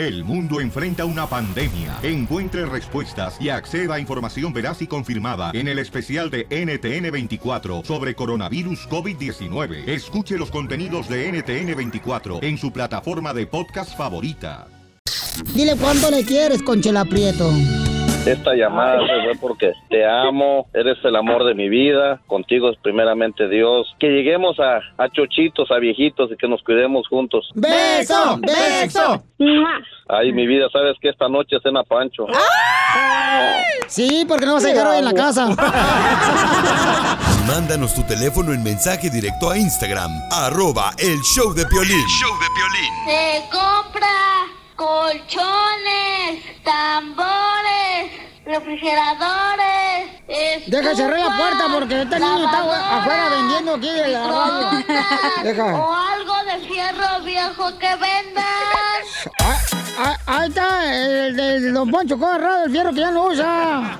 [0.00, 1.98] El mundo enfrenta una pandemia.
[2.02, 8.14] Encuentre respuestas y acceda a información veraz y confirmada en el especial de NTN24 sobre
[8.14, 9.86] coronavirus COVID-19.
[9.86, 14.68] Escuche los contenidos de NTN24 en su plataforma de podcast favorita.
[15.54, 17.52] Dile cuánto le quieres, Conchela Prieto.
[18.26, 23.48] Esta llamada fue porque te amo, eres el amor de mi vida, contigo es primeramente
[23.48, 23.94] Dios.
[23.98, 27.50] Que lleguemos a, a chochitos, a viejitos y que nos cuidemos juntos.
[27.54, 28.38] ¡Beso!
[28.40, 29.24] ¡Beso!
[30.08, 32.26] Ay, mi vida, sabes que esta noche cena Pancho.
[33.86, 35.46] Sí, porque no vas a llegar hoy en la casa.
[37.46, 42.06] Mándanos tu teléfono en mensaje directo a Instagram, arroba el show de Piolín.
[43.06, 48.10] Se compra colchones, tambores,
[48.46, 50.08] refrigeradores.
[50.68, 54.84] Deja cerrar la puerta porque este niño está afuera vendiendo aquí de la radio.
[55.42, 55.64] Deja.
[55.76, 58.46] O algo de fierro viejo que vendas.
[60.02, 63.98] Ah, ahí está el de Don Poncho Corrado, el fierro que ya no usa.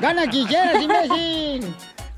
[0.00, 1.74] Gana quien quieras, imbécil.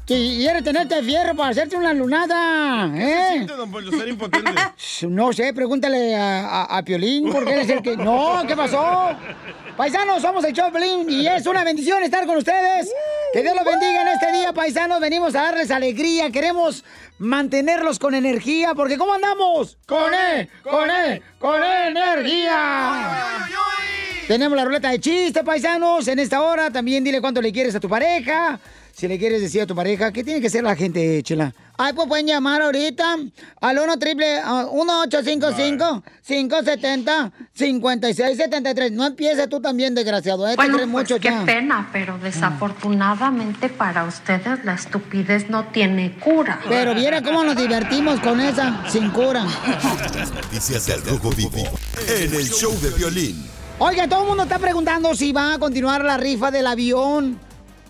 [0.06, 3.44] Quiere tenerte fierro para hacerte una lunada, ¿eh?
[3.44, 4.52] don Poncho, ser impotente?
[5.08, 7.96] No sé, pregúntale a, a- a Piolín, porque él es el que...
[7.96, 9.10] No, ¿qué pasó?
[9.76, 12.88] Paisanos, somos el show Piolín y es una bendición estar con ustedes.
[13.32, 15.00] Que Dios los bendiga en este día, paisanos.
[15.00, 16.84] Venimos a darles alegría, queremos
[17.18, 19.76] mantenerlos con energía, porque ¿cómo andamos?
[19.86, 23.44] Con E, con E, con energía.
[24.28, 26.70] Tenemos la ruleta de chiste, paisanos, en esta hora.
[26.70, 28.58] También dile cuánto le quieres a tu pareja.
[28.96, 31.52] Si le quieres decir a tu pareja, ¿qué tiene que ser la gente, chela?
[31.76, 33.16] Ay, pues pueden llamar ahorita
[33.60, 40.56] al 1 triple 1855 570 5673 No empieces tú también, desgraciado, ¿eh?
[40.56, 41.44] Bueno, pues mucho qué ya.
[41.44, 46.58] pena, pero desafortunadamente para ustedes la estupidez no tiene cura.
[46.66, 49.44] Pero viera cómo nos divertimos con esa, sin cura.
[50.34, 51.68] Noticias del Rojo Vivo
[52.18, 53.44] en el show de Piolín.
[53.78, 57.44] Oiga, todo el mundo está preguntando si va a continuar la rifa del avión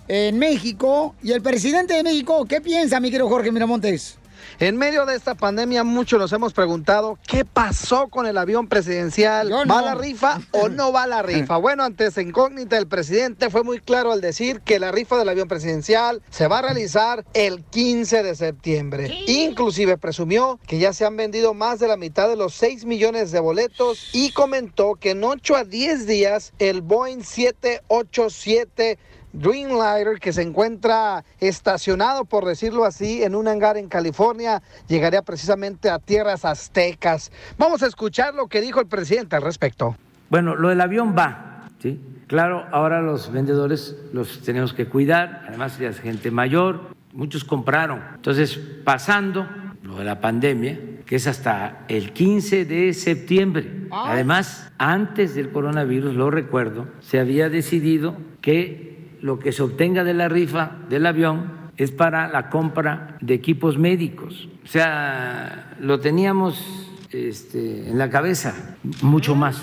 [0.08, 1.14] en México.
[1.22, 4.18] Y el presidente de México, ¿qué piensa, mi querido Jorge Miramontes?
[4.58, 9.50] En medio de esta pandemia, muchos nos hemos preguntado qué pasó con el avión presidencial.
[9.50, 9.66] No.
[9.66, 11.56] ¿Va la rifa o no va la rifa?
[11.66, 15.28] Bueno, ante esa incógnita, el presidente fue muy claro al decir que la rifa del
[15.28, 19.12] avión presidencial se va a realizar el 15 de septiembre.
[19.26, 23.32] Inclusive presumió que ya se han vendido más de la mitad de los 6 millones
[23.32, 28.98] de boletos y comentó que en 8 a 10 días el Boeing 787
[29.36, 35.90] Dreamliner, que se encuentra estacionado, por decirlo así, en un hangar en California, llegaría precisamente
[35.90, 37.30] a tierras aztecas.
[37.58, 39.96] Vamos a escuchar lo que dijo el presidente al respecto.
[40.30, 42.00] Bueno, lo del avión va, ¿sí?
[42.26, 48.02] Claro, ahora los vendedores los tenemos que cuidar, además ya es gente mayor, muchos compraron.
[48.14, 49.46] Entonces, pasando
[49.82, 53.86] lo de la pandemia, que es hasta el 15 de septiembre.
[53.92, 58.85] Además, antes del coronavirus, lo recuerdo, se había decidido que
[59.26, 63.76] lo que se obtenga de la rifa del avión es para la compra de equipos
[63.76, 64.48] médicos.
[64.64, 69.60] O sea, lo teníamos este, en la cabeza, mucho más.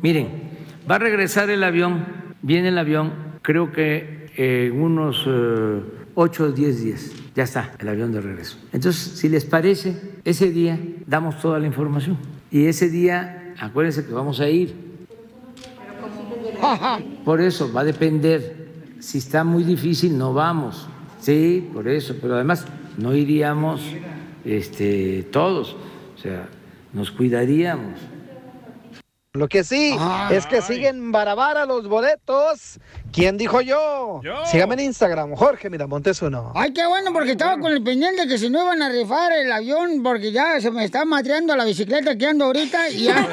[0.00, 0.28] Miren,
[0.90, 2.06] va a regresar el avión,
[2.40, 5.28] viene el avión, creo que en unos
[6.14, 8.56] 8 o 10 días ya está el avión de regreso.
[8.72, 12.16] Entonces, si les parece, ese día damos toda la información.
[12.50, 14.74] Y ese día, acuérdense que vamos a ir.
[17.22, 18.63] Por eso va a depender.
[19.04, 20.88] Si está muy difícil, no vamos.
[21.20, 22.16] Sí, por eso.
[22.22, 22.64] Pero además,
[22.96, 23.82] no iríamos
[24.46, 25.76] este, todos.
[26.16, 26.48] O sea,
[26.94, 28.00] nos cuidaríamos.
[29.36, 29.96] Lo que sí
[30.30, 32.78] es que siguen barabara los boletos.
[33.12, 34.20] ¿Quién dijo yo?
[34.46, 36.52] Sígame en Instagram, Jorge Miramontes uno.
[36.54, 39.50] Ay, qué bueno, porque estaba con el pendiente que si no iban a rifar el
[39.50, 43.28] avión, porque ya se me está madreando la bicicleta que ando ahorita y ya,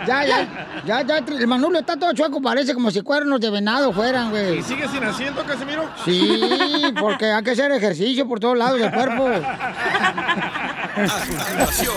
[0.06, 3.92] ya, ya, ya, ya, el manubrio está todo chueco, parece como si cuernos de venado
[3.92, 4.60] fueran, güey.
[4.60, 5.86] ¿Y sigue sin asiento, Casimiro?
[6.02, 9.28] Sí, porque hay que hacer ejercicio por todos lados del cuerpo.
[10.96, 11.96] A continuación,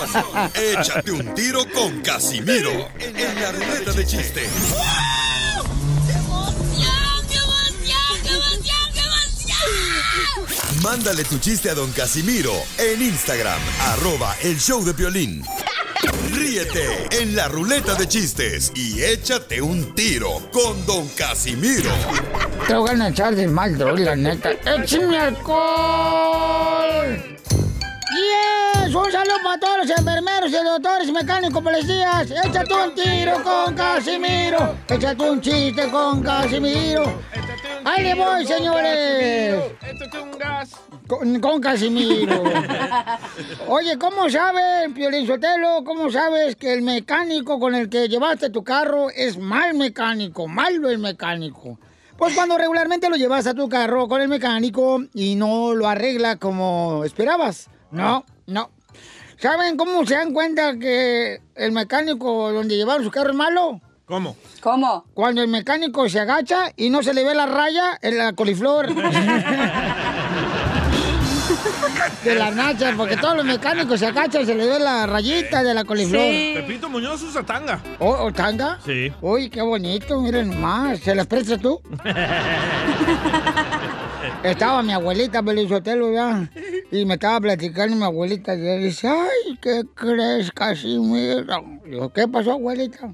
[0.53, 4.47] échate un tiro con Casimiro en la ruleta de chiste.
[10.83, 13.59] Mándale tu chiste a don Casimiro en Instagram,
[13.93, 15.43] arroba el show de violín.
[16.31, 21.89] Ríete en la ruleta de chistes y échate un tiro con don Casimiro.
[22.67, 24.51] Te voy a echar de mal, la neta.
[24.51, 26.43] ¡Échame alcohol!
[28.93, 28.99] ¡Yes!
[28.99, 32.29] Un saludo para todos los enfermeros y doctores mecánicos policías.
[32.29, 34.75] Échate un tiro con Casimiro.
[34.87, 37.01] Échate un chiste con Casimiro.
[37.01, 39.73] Échate un ¡Ahí le voy, señores!
[39.81, 40.75] Échate un gas.
[41.07, 42.43] Con, con Casimiro.
[43.67, 48.63] Oye, ¿cómo sabes, Piolín Sotelo, cómo sabes que el mecánico con el que llevaste tu
[48.63, 51.79] carro es mal mecánico, malo el mecánico?
[52.15, 56.35] Pues cuando regularmente lo llevas a tu carro con el mecánico y no lo arregla
[56.35, 57.71] como esperabas.
[57.89, 58.69] No, no.
[59.43, 63.81] ¿Saben cómo se dan cuenta que el mecánico donde llevaron su carro es malo?
[64.05, 64.37] ¿Cómo?
[64.61, 65.03] ¿Cómo?
[65.13, 68.95] Cuando el mecánico se agacha y no se le ve la raya en la coliflor.
[72.23, 75.61] de las nachas, porque todos los mecánicos se agachan y se le ve la rayita
[75.61, 76.21] de la coliflor.
[76.21, 77.83] Pepito Muñoz usa tanga.
[77.99, 78.79] ¿O ¿Oh, tanga?
[78.85, 79.11] Sí.
[79.19, 81.01] Uy, qué bonito, miren nomás.
[81.01, 81.81] ¿Se las prestas tú?
[84.43, 86.49] Estaba mi abuelita Belizotelo ya
[86.91, 91.43] y me estaba platicando mi abuelita y ella dice, ay, ¿qué crees, Casimiro?
[91.85, 93.13] Digo, ¿qué pasó, abuelita?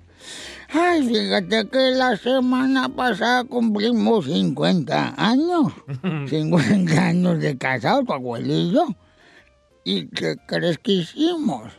[0.72, 5.74] Ay, fíjate que la semana pasada cumplimos 50 años.
[6.30, 8.86] 50 años de casado, tu abuelillo.
[9.84, 11.72] ¿Y qué crees que hicimos?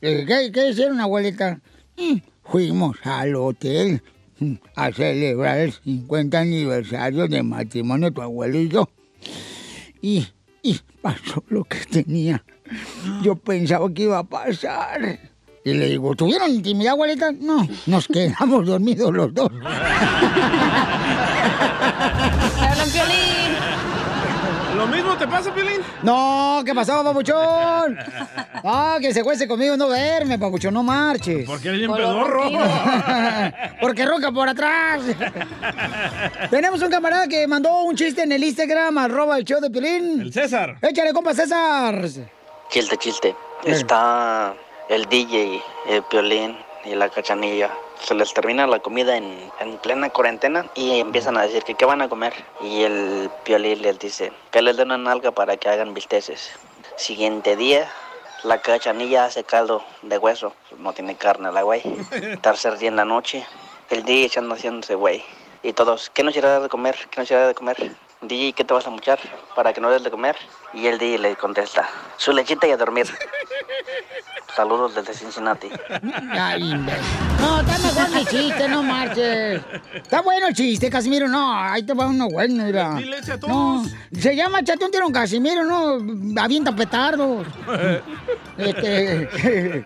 [0.00, 1.60] ¿Qué, qué hicieron, abuelita?
[1.96, 4.02] "Mm, Fuimos al hotel
[4.74, 8.88] a celebrar el 50 aniversario de matrimonio de tu abuelillo.
[10.00, 10.26] Y,
[10.62, 12.44] y pasó lo que tenía.
[13.22, 15.18] Yo pensaba que iba a pasar.
[15.64, 17.32] Y le digo, ¿tuvieron intimidad, abuelita?
[17.32, 19.50] No, nos quedamos dormidos los dos.
[25.26, 25.80] te pasa, Piolín?
[26.02, 27.98] No, ¿qué pasó, papuchón?
[28.64, 31.46] Ah, que se cueste conmigo no verme, papuchón, no marches.
[31.46, 32.44] Porque eres bien pedorro.
[33.80, 35.02] Porque ronca por atrás.
[36.50, 40.20] Tenemos un camarada que mandó un chiste en el Instagram, arroba el show de Piolín.
[40.20, 40.76] El César.
[40.82, 42.02] Échale, compa César.
[42.70, 43.34] Chiste, chiste.
[43.64, 44.54] Está
[44.88, 47.70] el DJ, el Piolín y la cachanilla.
[48.00, 51.84] Se les termina la comida en, en plena cuarentena y empiezan a decir que qué
[51.84, 52.32] van a comer.
[52.62, 56.52] Y el Piolín les dice que les den una nalga para que hagan bisteces.
[56.96, 57.90] Siguiente día,
[58.44, 60.54] la cachanilla hace caldo de hueso.
[60.78, 61.82] No tiene carne la güey.
[62.42, 63.46] Tercer día en la noche,
[63.90, 65.24] el DJ echando haciéndose güey.
[65.62, 66.96] Y todos, ¿qué nos irá de comer?
[67.10, 67.76] ¿Qué nos irá de comer?
[68.22, 69.18] DJ, ¿qué te vas a muchar
[69.54, 70.36] para que no des de comer?
[70.72, 73.06] Y el DJ le contesta, su lechita y a dormir.
[74.56, 75.68] Saludos desde Cincinnati.
[76.30, 76.62] Ay,
[77.40, 79.60] no, está mejor mi chiste, no marches.
[79.92, 81.28] Está bueno el chiste, Casimiro.
[81.28, 82.94] No, ahí te va uno bueno, mira.
[82.94, 83.52] Dile ese a todos.
[83.52, 83.84] No,
[84.18, 87.46] se llama Echate un Casimiro, no, avienta petardos.
[88.56, 89.28] Este,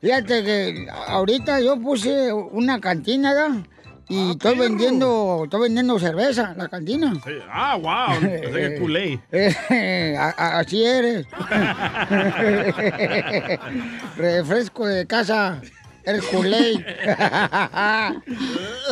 [0.00, 3.60] fíjate que ahorita yo puse una cantina, ¿verdad?
[4.10, 7.14] Y estoy vendiendo, estoy vendiendo cerveza, la cantina.
[7.24, 7.32] Sí.
[7.50, 8.20] Ah, wow.
[8.20, 11.26] Pensé que así eres.
[14.16, 15.60] Refresco de casa.
[16.02, 16.72] El culé.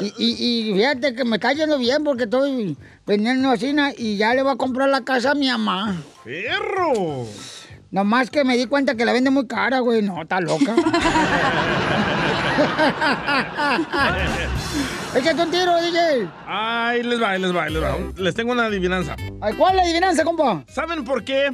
[0.01, 2.77] y, y- y fíjate que me está yendo bien porque estoy
[3.07, 5.97] vendiendo así na- y ya le voy a comprar la casa a mi mamá.
[6.23, 7.27] ¡Perro!
[7.91, 10.03] Nomás que me di cuenta que la vende muy cara, güey.
[10.03, 10.75] No, está loca.
[15.19, 16.29] Échate un tiro, DJ.
[16.47, 17.97] Ay, les va, les va, les va.
[18.17, 19.17] Les tengo una adivinanza.
[19.41, 20.65] Ay, ¿Cuál es la adivinanza, compa?
[20.69, 21.53] ¿Saben por qué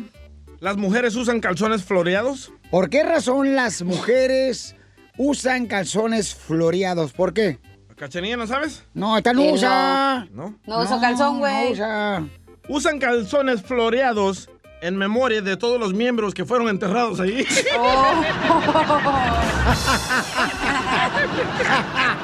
[0.60, 2.52] las mujeres usan calzones floreados?
[2.70, 4.76] ¿Por qué razón las mujeres
[5.16, 7.12] usan calzones floreados?
[7.12, 7.58] ¿Por qué?
[7.96, 8.84] ¿Cachanilla no sabes?
[8.92, 10.26] No, esta no Eh, usa.
[10.32, 10.58] ¿No?
[10.66, 11.66] No uso calzón, güey.
[11.66, 12.22] No usa.
[12.68, 14.50] Usan calzones floreados
[14.82, 17.46] en memoria de todos los miembros que fueron enterrados ahí.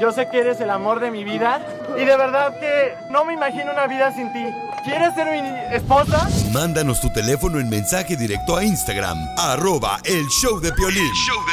[0.00, 1.60] Yo sé que eres el amor de mi vida.
[1.96, 4.44] Y de verdad que no me imagino una vida sin ti.
[4.84, 6.28] ¿Quieres ser mi esposa?
[6.52, 11.12] Mándanos tu teléfono en mensaje directo a Instagram, arroba el show de Piolín.
[11.14, 11.52] show de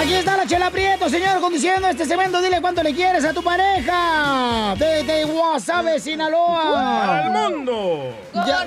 [0.00, 2.40] Aquí está la Chela Prieto, señor, conduciendo este segmento.
[2.40, 4.74] Dile cuánto le quieres a tu pareja.
[4.78, 6.72] Desde Guasave, Sinaloa.
[6.72, 8.14] ¡Para el mundo!
[8.32, 8.64] Ya-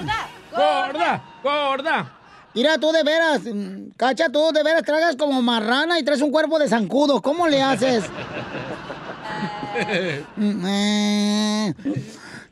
[0.51, 1.21] ¡Gorda!
[1.41, 2.20] ¡Gorda!
[2.53, 6.31] Mira, tú de veras, mm, cacha, tú de veras tragas como marrana y traes un
[6.31, 7.21] cuerpo de zancudo.
[7.21, 8.03] ¿Cómo le haces?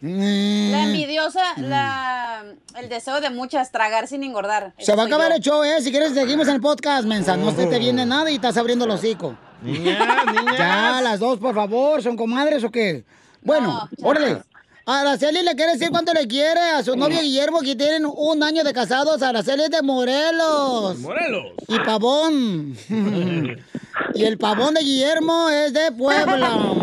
[0.01, 2.45] La envidiosa, la,
[2.77, 4.73] el deseo de muchas, tragar sin engordar.
[4.77, 5.35] Se va a acabar yo.
[5.35, 5.81] el show, ¿eh?
[5.81, 7.35] Si quieres, seguimos en el podcast, mensa.
[7.35, 9.35] No se te viene nada y estás abriendo el hocico.
[9.61, 10.57] Niñas, niñas.
[10.57, 13.03] Ya, las dos, por favor, ¿son comadres o qué?
[13.41, 14.41] Bueno, No, órale.
[14.91, 18.63] Araceli le quiere decir cuánto le quiere a su novio Guillermo, que tienen un año
[18.63, 19.21] de casados.
[19.21, 20.97] Araceli es de Morelos.
[20.97, 21.53] Morelos.
[21.67, 22.75] Y Pavón.
[24.15, 26.73] y el pavón de Guillermo es de Puebla.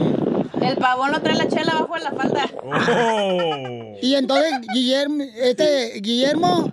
[0.62, 2.50] El pavón lo trae la chela abajo de la falda.
[2.62, 3.96] Oh.
[4.00, 6.72] Y entonces Guillermo, este, Guillermo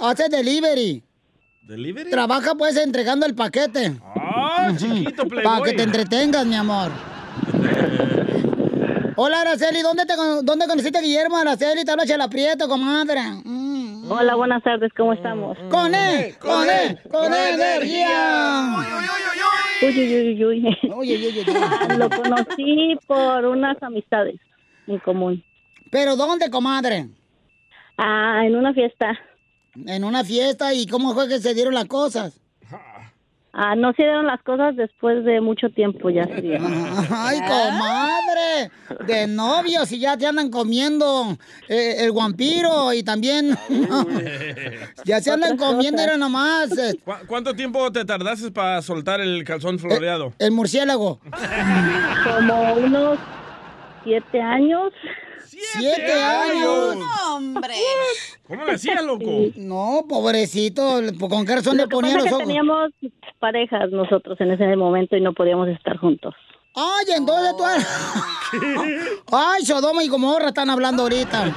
[0.00, 1.04] hace delivery.
[1.68, 2.10] ¿Delivery?
[2.10, 4.00] Trabaja pues entregando el paquete.
[4.16, 6.90] Ah, chiquito Para que te entretengas, mi amor.
[9.22, 11.84] Hola, Araceli, ¿dónde, te, ¿dónde conociste a Guillermo, Araceli?
[11.84, 13.20] Te habla Chela Prieto, comadre.
[13.44, 14.10] Mm.
[14.10, 15.58] Hola, buenas tardes, ¿cómo estamos?
[15.70, 16.34] ¡Con él!
[16.38, 16.98] ¡Con él!
[17.10, 18.76] ¡Con energía!
[19.82, 20.78] Uy, uy, uy, uy.
[20.84, 21.98] Uy, uy, uy, uy.
[21.98, 24.40] Lo conocí por unas amistades
[24.86, 25.44] en común.
[25.90, 27.10] ¿Pero dónde, comadre?
[27.98, 29.20] Ah, en una fiesta.
[29.84, 32.39] En una fiesta, ¿y cómo fue que se dieron las cosas?
[33.52, 36.58] Ah, no se dieron las cosas después de mucho tiempo, ya sería.
[37.10, 38.70] ¡Ay, comadre!
[39.06, 41.36] De novios y ya te andan comiendo
[41.68, 43.56] eh, el vampiro y también...
[45.04, 49.42] ya se andan comiendo, era nomás eh, ¿Cu- ¿Cuánto tiempo te tardaste para soltar el
[49.44, 50.32] calzón floreado?
[50.38, 51.20] el murciélago.
[52.24, 53.18] Como unos
[54.04, 54.92] siete años.
[55.72, 56.96] ¡Siete años!
[57.30, 57.74] hombre.
[58.46, 59.24] ¿Cómo le hacía, loco?
[59.56, 62.38] No, pobrecito, ¿con qué razón le Lo ponía los ojos?
[62.38, 62.90] teníamos
[63.38, 66.34] parejas nosotros en ese momento y no podíamos estar juntos.
[66.74, 67.64] Ay, entonces tú...
[69.32, 71.52] Ay, Sodoma y Gomorra están hablando ahorita.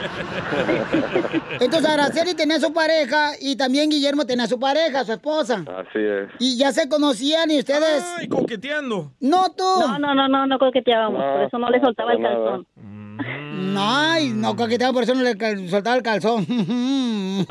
[1.60, 5.64] Entonces Araceli tenía su pareja y también Guillermo tenía su pareja, su esposa.
[5.68, 6.30] Así es.
[6.40, 8.04] Y ya se conocían y ustedes...
[8.18, 9.12] Ay, coqueteando.
[9.20, 9.64] No tú.
[9.64, 12.60] No, no, no, no, no coqueteábamos, No, por eso no le soltaba el para nada.
[13.78, 16.46] Ay, no coqueteaba, por eso no le soltaba el calzón.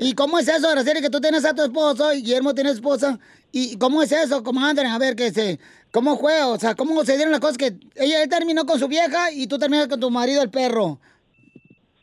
[0.00, 3.18] ¿Y cómo es eso, Araceli, que tú tienes a tu esposo y Guillermo tiene esposa?
[3.52, 4.86] ¿Y cómo es eso, comadre?
[4.86, 5.58] A ver, que se...
[5.92, 6.42] ¿Cómo fue?
[6.42, 9.46] O sea, ¿cómo se dieron las cosas que ella él terminó con su vieja y
[9.46, 10.98] tú terminaste con tu marido, el perro?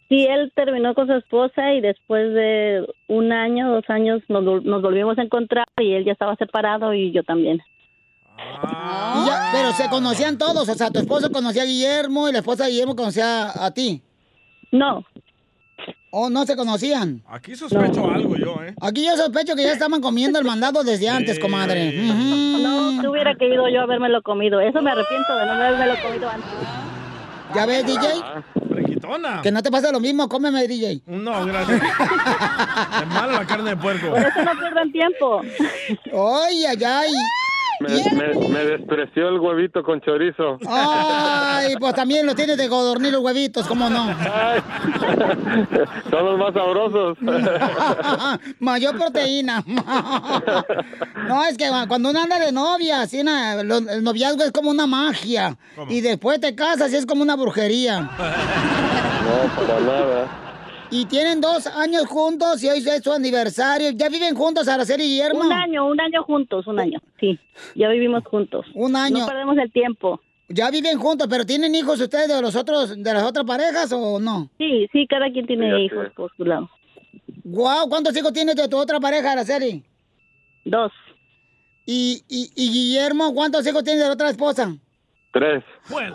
[0.08, 4.82] Sí, él terminó con su esposa y después de un año, dos años nos, nos
[4.82, 7.62] volvimos a encontrar y él ya estaba separado y yo también.
[8.64, 12.40] Y ya- pero se conocían todos, o sea, tu esposo conocía a Guillermo y la
[12.40, 14.02] esposa de Guillermo conocía a, ti.
[14.72, 15.04] No.
[16.12, 17.24] ¿O no se conocían?
[17.28, 18.76] Aquí sospecho algo yo, ¿eh?
[18.82, 21.94] Aquí yo sospecho que ya estaban comiendo el mandado desde antes, comadre.
[21.94, 24.60] No, tú hubiera querido yo habérmelo comido.
[24.60, 26.50] Eso me arrepiento de no habérmelo comido antes.
[27.56, 28.08] ¿Ya ves, DJ?
[28.70, 29.42] Friquitona.
[29.42, 31.02] Que no te pase lo mismo, cómeme, DJ.
[31.06, 31.82] No, gracias.
[33.02, 34.10] es mala la carne de puerco.
[34.10, 35.42] Por eso no pierdan tiempo.
[36.14, 37.12] Ay, ay, ay.
[37.82, 40.58] Me, me- me despreció el huevito con chorizo.
[40.68, 44.06] Ay, pues también lo tienes de godornir los huevitos, ¿cómo no?
[46.10, 47.18] Son los más sabrosos.
[48.60, 49.64] Mayor proteína.
[51.28, 54.86] No, es que cuando uno anda de novia, así, lo- el noviazgo es como una
[54.88, 55.56] magia.
[55.90, 58.02] Y después te casas y es como una brujería.
[58.02, 58.10] No,
[59.56, 60.28] para nada.
[60.94, 63.92] Y tienen dos años juntos y hoy es su aniversario.
[63.92, 65.40] ¿Ya viven juntos, Araceli y Guillermo?
[65.40, 67.00] Un año, un año juntos, un año.
[67.18, 67.40] Sí,
[67.76, 68.66] ya vivimos juntos.
[68.76, 69.20] Un año.
[69.20, 70.20] No perdemos el tiempo.
[70.50, 74.20] Ya viven juntos, pero ¿tienen hijos ustedes de los otros, de las otras parejas o
[74.20, 74.50] no?
[74.58, 76.70] Sí, sí, cada quien tiene Sí, hijos por su lado.
[77.46, 79.82] Guau, ¿cuántos hijos tienes de tu otra pareja, Araceli?
[80.66, 80.92] Dos.
[81.86, 84.76] ¿Y, y, y Guillermo, cuántos hijos tienes de la otra esposa?
[85.32, 85.64] Tres.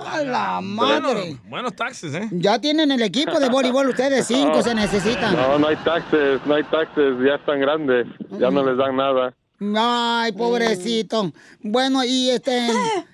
[0.07, 1.15] ¡A la madre!
[1.15, 2.29] Bueno, buenos taxes, ¿eh?
[2.33, 5.35] Ya tienen el equipo de voleibol ustedes, cinco se necesitan.
[5.35, 8.07] No, no hay taxes, no hay taxes, ya están grandes,
[8.39, 9.35] ya no les dan nada.
[9.75, 11.33] Ay, pobrecito.
[11.63, 12.69] Bueno, y este,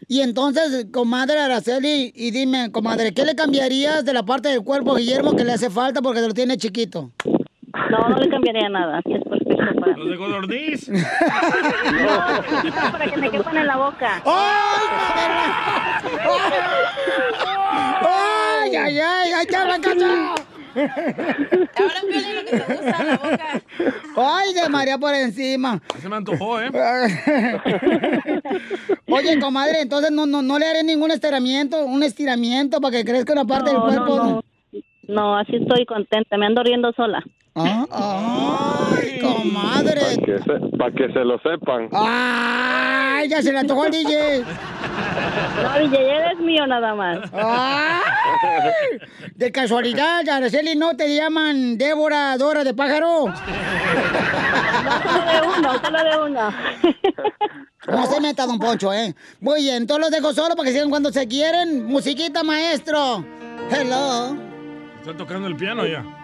[0.08, 4.94] y entonces, comadre Araceli, y dime, comadre, ¿qué le cambiarías de la parte del cuerpo
[4.94, 7.12] a Guillermo que le hace falta porque lo tiene chiquito?
[7.90, 9.00] No, no le cambiaría nada.
[9.06, 10.88] Sí es perfecto para Los de Godorniz.
[10.88, 10.98] No,
[12.48, 14.22] chiquito, para que me quepan en la boca.
[18.04, 19.32] ¡Ay, ay, ay!
[19.32, 20.34] ¡Ay, hablan, cacha!
[20.74, 22.08] Ahora lo
[22.44, 23.62] que te gusta, la boca.
[24.16, 25.80] ¡Ay, de María por encima!
[26.00, 26.70] Se me antojó, ¿eh?
[29.08, 33.32] Oye, comadre, entonces no, no, no le haré ningún estiramiento, un estiramiento para que crezca
[33.32, 34.24] una parte No, del no, cuerpo.
[34.24, 34.42] no.
[35.08, 36.38] No, así estoy contenta.
[36.38, 37.22] Me ando riendo sola.
[37.54, 40.00] ¡Ay, comadre!
[40.00, 41.88] Para que, se, pa' que se lo sepan.
[41.92, 44.42] ¡Ay, ya se le antojó al DJ!
[45.62, 47.18] No, DJ, eres mío nada más.
[47.34, 48.98] ¡Ay!
[49.34, 53.26] De casualidad, Araceli, ¿no te llaman Débora Dora de Pájaro?
[55.02, 56.50] Solo de uno, solo de uno.
[57.86, 59.14] No se meta, don Poncho, ¿eh?
[59.40, 61.84] Muy bien, entonces los dejo solo para que sigan cuando se quieren.
[61.84, 63.24] Musiquita, maestro.
[63.70, 64.36] Hello.
[65.00, 66.21] Está tocando el piano ya.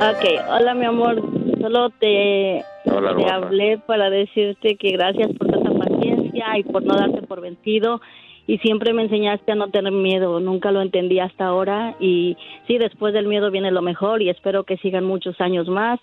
[0.00, 1.20] Ok, hola mi amor,
[1.60, 3.34] solo te, Hola, te hermosa.
[3.34, 8.00] hablé para decirte que gracias por tanta paciencia y por no darte por vencido
[8.46, 10.40] y siempre me enseñaste a no tener miedo.
[10.40, 12.36] Nunca lo entendí hasta ahora y
[12.66, 16.00] sí, después del miedo viene lo mejor y espero que sigan muchos años más.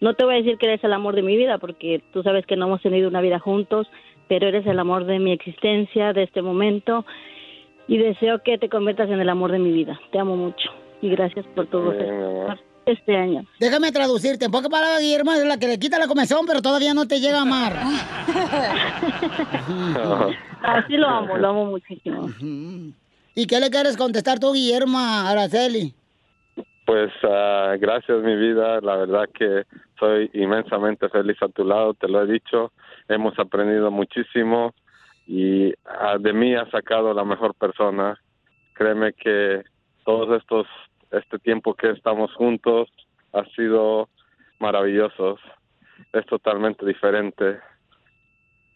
[0.00, 2.46] No te voy a decir que eres el amor de mi vida porque tú sabes
[2.46, 3.86] que no hemos tenido una vida juntos,
[4.26, 7.06] pero eres el amor de mi existencia, de este momento
[7.86, 10.00] y deseo que te conviertas en el amor de mi vida.
[10.10, 10.70] Te amo mucho
[11.00, 12.73] y gracias por todo Bien.
[12.86, 13.44] Este año.
[13.58, 14.46] Déjame traducirte.
[14.46, 17.20] En pocas palabras, Guillermo es la que le quita la comezón, pero todavía no te
[17.20, 17.72] llega a amar.
[20.62, 22.28] Así lo amo, lo amo muchísimo.
[23.34, 25.94] ¿Y qué le quieres contestar tú, Guillermo, a Araceli?
[26.86, 29.64] Pues ah, gracias mi vida, la verdad que
[29.98, 32.72] soy inmensamente feliz a tu lado, te lo he dicho,
[33.08, 34.74] hemos aprendido muchísimo
[35.26, 38.18] y ah, de mí has sacado la mejor persona.
[38.74, 39.62] Créeme que
[40.04, 40.66] todos estos,
[41.18, 42.88] este tiempo que estamos juntos
[43.32, 44.08] ha sido
[44.58, 45.40] maravillosos,
[46.12, 47.58] es totalmente diferente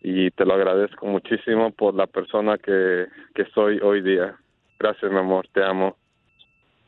[0.02, 4.36] y te lo agradezco muchísimo por la persona que, que soy hoy día.
[4.78, 5.96] Gracias mi amor, te amo.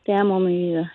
[0.05, 0.91] Te amo, mi vida.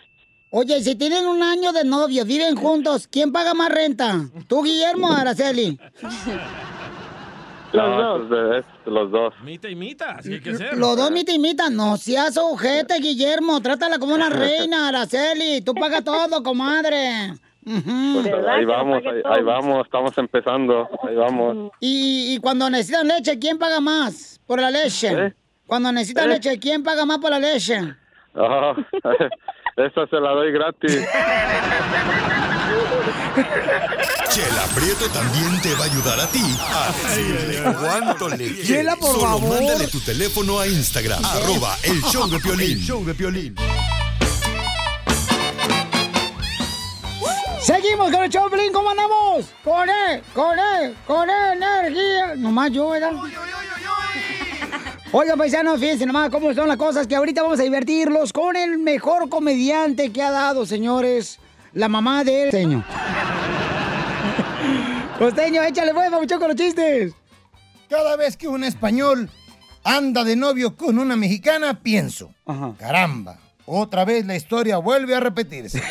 [0.50, 4.14] Oye, si tienen un año de novio, viven juntos, ¿quién paga más renta?
[4.48, 5.78] ¿Tú, Guillermo o Araceli?
[7.72, 9.34] No, es de- es de los dos.
[9.42, 10.76] Mita y mita, así hay que ser.
[10.76, 11.68] Los dos mita y mita.
[11.70, 13.60] No seas ojete, Guillermo.
[13.60, 15.60] Trátala como una reina, Araceli.
[15.62, 17.34] Tú pagas todo, comadre.
[17.64, 17.84] Pues
[18.48, 21.72] ahí vamos, ahí, ahí vamos, estamos empezando, ahí vamos.
[21.80, 25.08] Y, y cuando necesitan leche, ¿quién paga más por la leche?
[25.12, 25.34] ¿Eh?
[25.66, 26.34] Cuando necesitan ¿Eh?
[26.34, 27.80] leche, ¿quién paga más por la leche?
[28.36, 28.72] Oh,
[29.76, 31.08] esa se la doy gratis.
[34.30, 38.66] Chela Prieto también te va a ayudar a ti a decirle cuánto le quieres.
[38.66, 39.48] Chela, por Solo favor.
[39.54, 42.78] mándale tu teléfono a Instagram, arroba el show de Piolín.
[42.80, 43.54] show de Piolín.
[47.62, 49.46] Seguimos con el Choplin, ¿cómo andamos?
[49.64, 52.34] Con él, con él, con él, energía.
[52.36, 53.12] Nomás yo, ¿verdad?
[55.12, 58.78] Oigan, paisanos, fíjense nomás cómo son las cosas que ahorita vamos a divertirlos con el
[58.78, 61.38] mejor comediante que ha dado, señores,
[61.76, 62.50] la mamá de él.
[62.50, 62.84] Costeño.
[65.18, 67.12] Costeño, échale huevo, mucho con los chistes.
[67.88, 69.30] Cada vez que un español
[69.84, 72.34] anda de novio con una mexicana, pienso,
[72.78, 75.82] caramba, otra vez la historia vuelve a repetirse.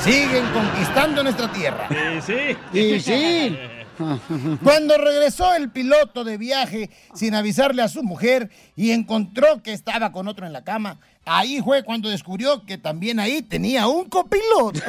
[0.00, 1.88] Siguen conquistando nuestra tierra.
[2.24, 2.78] Sí, sí.
[2.78, 3.56] Y sí.
[4.64, 10.10] Cuando regresó el piloto de viaje sin avisarle a su mujer y encontró que estaba
[10.10, 14.80] con otro en la cama, ahí fue cuando descubrió que también ahí tenía un copiloto.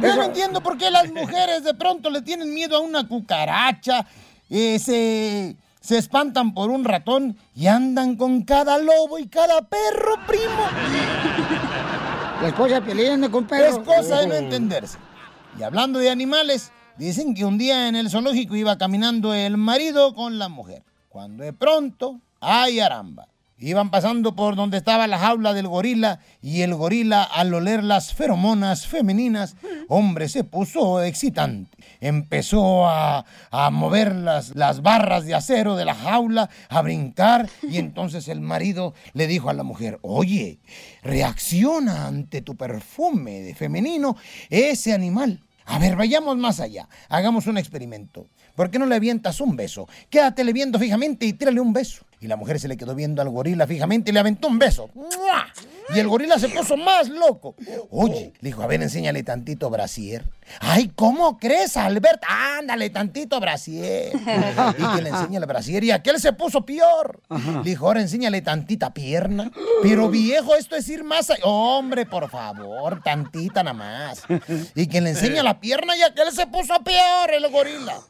[0.00, 4.06] Yo no entiendo por qué las mujeres de pronto le tienen miedo a una cucaracha,
[4.50, 10.16] eh, se, se espantan por un ratón y andan con cada lobo y cada perro,
[10.26, 10.66] primo.
[12.42, 13.64] La esposa peleando con perro.
[13.66, 14.98] Es cosa de no entenderse.
[15.58, 20.14] Y hablando de animales, dicen que un día en el zoológico iba caminando el marido
[20.14, 20.82] con la mujer.
[21.08, 23.28] Cuando de pronto, ¡ay aramba!
[23.58, 28.12] Iban pasando por donde estaba la jaula del gorila y el gorila al oler las
[28.12, 29.54] feromonas femeninas,
[29.88, 31.70] hombre, se puso excitante.
[32.00, 37.76] Empezó a, a mover las, las barras de acero de la jaula, a brincar y
[37.78, 40.58] entonces el marido le dijo a la mujer, oye,
[41.02, 44.16] reacciona ante tu perfume de femenino
[44.50, 45.40] ese animal.
[45.66, 46.88] A ver, vayamos más allá.
[47.08, 48.26] Hagamos un experimento.
[48.54, 49.88] ¿Por qué no le avientas un beso?
[50.10, 52.04] Quédatele viendo fijamente y tírale un beso.
[52.20, 54.88] Y la mujer se le quedó viendo al gorila fijamente y le aventó un beso.
[54.94, 55.46] ¡Mua!
[55.94, 57.54] Y el gorila se puso más loco.
[57.90, 60.24] Oye, le dijo, a ver, enséñale tantito brasier.
[60.60, 62.22] Ay, ¿cómo crees, Albert?
[62.26, 64.12] Ándale, tantito brasier.
[64.78, 67.20] Y que le enseña el brasier y aquel se puso peor.
[67.28, 69.50] Le dijo, ahora enséñale tantita pierna.
[69.82, 71.44] Pero viejo, esto es ir más allá.
[71.44, 74.22] Hombre, por favor, tantita nada más.
[74.74, 78.00] Y que le enseña la pierna y aquel se puso peor, el gorila.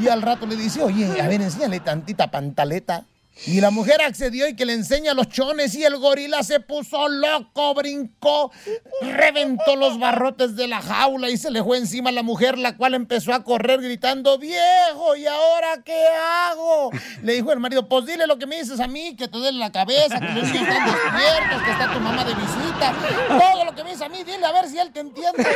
[0.00, 3.04] Y al rato le dice, oye, a ver, enséñale tantita pantaleta.
[3.46, 7.08] Y la mujer accedió y que le enseña los chones y el gorila se puso
[7.08, 8.52] loco, brincó,
[9.00, 12.76] reventó los barrotes de la jaula y se le fue encima a la mujer, la
[12.76, 16.06] cual empezó a correr gritando, viejo, ¿y ahora qué
[16.50, 16.90] hago?
[17.22, 19.58] Le dijo el marido, pues dile lo que me dices a mí, que te duele
[19.58, 22.94] la cabeza, que los niños están despiertos, que está tu mamá de visita,
[23.28, 25.46] todo lo que me dices a mí, dile a ver si él te entiende.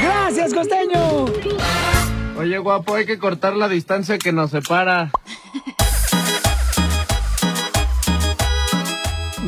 [0.00, 1.26] Gracias, costeño.
[2.38, 5.10] Oye, guapo, hay que cortar la distancia que nos separa.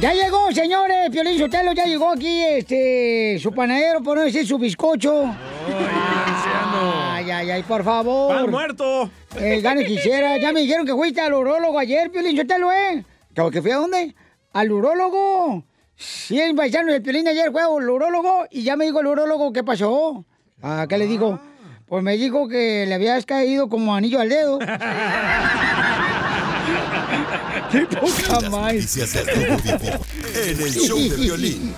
[0.00, 4.58] Ya llegó, señores, Piolín Sotelo, ya llegó aquí, este, su panadero, por no decir su
[4.58, 5.26] bizcocho.
[6.72, 8.34] Ay, ay, ay, por favor.
[8.34, 9.08] ¡Pan muerto!
[9.36, 10.38] El gane quisiera.
[10.38, 13.04] Ya me dijeron que fuiste al urólogo ayer, Piolín Sotelo, ¿eh?
[13.32, 14.16] ¿Que que fui a dónde?
[14.52, 15.62] Al urólogo.
[15.94, 19.52] Sí, el paisano del Piolín ayer fue al urólogo y ya me dijo el urólogo
[19.52, 20.24] qué pasó.
[20.62, 21.38] ¿A qué le digo?
[21.90, 24.60] Pues me dijo que le habías caído como anillo al dedo.
[27.72, 28.96] ¡Qué poca más!
[28.96, 31.74] En el show de violín.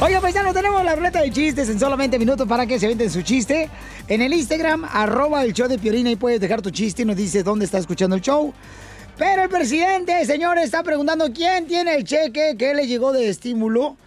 [0.00, 3.20] Oiga, paisano, tenemos la ruleta de chistes en solamente minutos para que se venden su
[3.20, 3.68] chiste.
[4.08, 7.16] En el Instagram, arroba el show de Piolín, ahí puedes dejar tu chiste y nos
[7.16, 8.54] dices dónde está escuchando el show.
[9.18, 13.98] Pero el presidente, señores, está preguntando quién tiene el cheque que le llegó de estímulo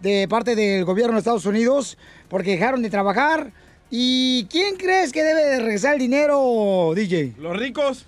[0.00, 1.96] de parte del gobierno de Estados Unidos
[2.28, 3.50] porque dejaron de trabajar.
[3.90, 7.34] ¿Y quién crees que debe de regresar el dinero, DJ?
[7.38, 8.04] ¿Los ricos?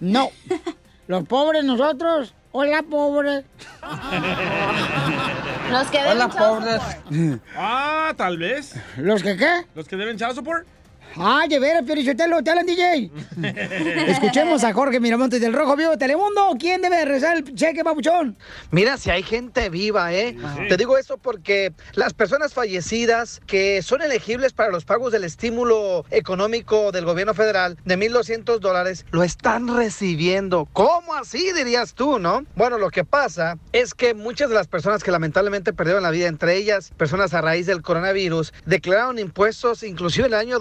[0.00, 0.30] No.
[1.08, 2.34] ¿Los pobres nosotros?
[2.52, 3.44] Hola, pobre.
[5.72, 7.42] Los que Hola, deben child support.
[7.56, 8.74] Ah, tal vez.
[8.96, 9.64] ¿Los que qué?
[9.74, 10.66] ¿Los que deben child support?
[11.16, 13.10] Ah, de veras, Piorichotelo, te hablan, DJ.
[14.08, 16.56] Escuchemos a Jorge Miramontes del Rojo Vivo de Telemundo.
[16.58, 18.36] ¿Quién debe de regresar el cheque, papuchón?
[18.72, 20.36] Mira, si hay gente viva, ¿eh?
[20.68, 26.04] Te digo eso porque las personas fallecidas que son elegibles para los pagos del estímulo
[26.10, 30.66] económico del gobierno federal de 1.200 dólares lo están recibiendo.
[30.72, 32.44] ¿Cómo así, dirías tú, no?
[32.56, 36.26] Bueno, lo que pasa es que muchas de las personas que lamentablemente perdieron la vida,
[36.26, 40.58] entre ellas personas a raíz del coronavirus, declararon impuestos inclusive en el año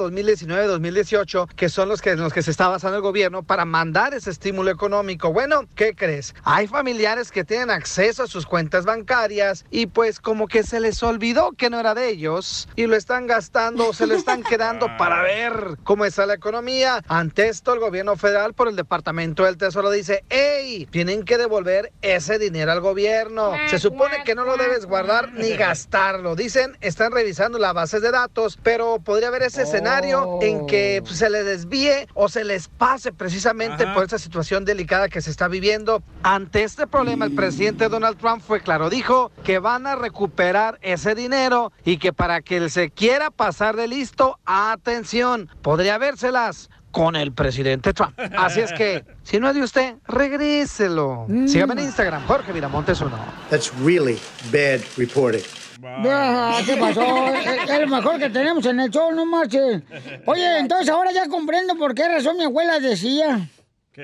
[0.48, 4.14] 2019-2018, que son los que, en los que se está basando el gobierno para mandar
[4.14, 5.32] ese estímulo económico.
[5.34, 6.36] Bueno, ¿qué crees?
[6.44, 11.02] Hay familiares que tienen acceso a sus cuentas bancarias y pues como que se les
[11.04, 14.88] olvidó que no era de ellos y lo están gastando o se lo están quedando
[14.98, 17.04] para ver cómo está la economía.
[17.08, 20.86] Ante esto, el gobierno federal por el Departamento del Tesoro dice, ¡Ey!
[20.88, 23.54] Tienen que devolver ese dinero al gobierno.
[23.70, 26.36] Se supone que no lo debes guardar ni gastarlo.
[26.36, 31.18] Dicen, están revisando las bases de datos, pero podría haber ese escenario en que pues,
[31.18, 35.48] se le desvíe o se les pase precisamente por esta situación delicada que se está
[35.48, 36.04] viviendo.
[36.24, 41.16] Ante este problema, el presidente Donald Trump fue claro, dijo que van a recuperar ese
[41.16, 47.16] dinero y que para que él se quiera pasar de listo, atención, podría vérselas con
[47.16, 48.18] el presidente Trump.
[48.38, 51.26] Así es que, si no es de usted, regréselo.
[51.48, 53.18] Sígame en Instagram, Jorge Miramontes uno.
[53.50, 54.20] That's really
[54.52, 55.44] bad reporting.
[55.86, 57.02] Ah, ¿Qué pasó?
[57.34, 59.82] Es es lo mejor que tenemos en el show, no marches.
[60.26, 63.50] Oye, entonces ahora ya comprendo por qué razón mi abuela decía.
[63.92, 64.04] ¿Qué?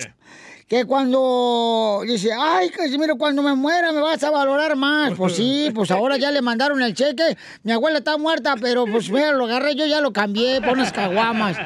[0.70, 5.14] Que cuando dice, ay, Casimiro, cuando me muera me vas a valorar más.
[5.18, 7.36] Pues sí, pues ahora ya le mandaron el cheque.
[7.64, 10.94] Mi abuela está muerta, pero pues mira, lo agarré yo, ya lo cambié por unas
[10.94, 11.58] caguamas.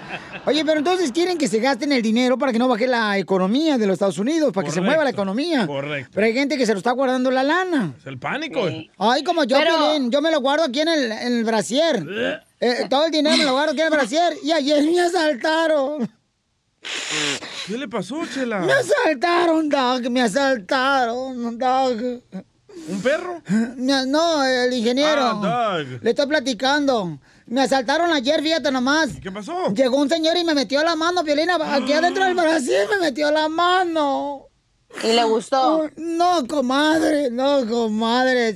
[0.46, 3.78] Oye, pero entonces quieren que se gasten el dinero para que no baje la economía
[3.78, 5.68] de los Estados Unidos, para que se mueva la economía.
[5.68, 6.12] correcto.
[6.14, 7.94] Pero hay gente que se lo está guardando la lana.
[8.00, 8.62] Es el pánico.
[8.98, 12.06] Ay, como yo, Pero- yo me lo guardo aquí en el, en el brasier.
[12.66, 14.38] Eh, todo el dinero me lo guardo aquí en el brasier.
[14.42, 16.10] Y ayer me asaltaron.
[17.68, 18.60] ¿Qué le pasó, Chela?
[18.60, 22.02] Me asaltaron, Doc, me asaltaron, Doc.
[22.88, 23.42] ¿Un perro?
[23.78, 25.22] No, el ingeniero.
[25.44, 26.04] Ah, Doug.
[26.04, 27.20] Le estoy platicando.
[27.46, 29.10] Me asaltaron ayer, fíjate nomás.
[29.22, 29.74] ¿Qué pasó?
[29.74, 31.58] Llegó un señor y me metió la mano, Violina.
[31.76, 34.48] Aquí adentro del brasier me metió la mano.
[35.04, 35.90] ¿Y le gustó?
[35.98, 38.56] No, comadre, no, comadre.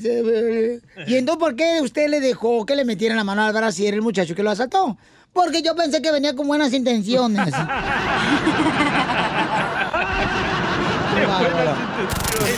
[1.08, 4.02] ¿Y entonces por qué usted le dejó que le metieran la mano al brasier el
[4.02, 4.98] muchacho que lo asaltó?
[5.38, 7.54] Porque yo pensé que venía con buenas intenciones.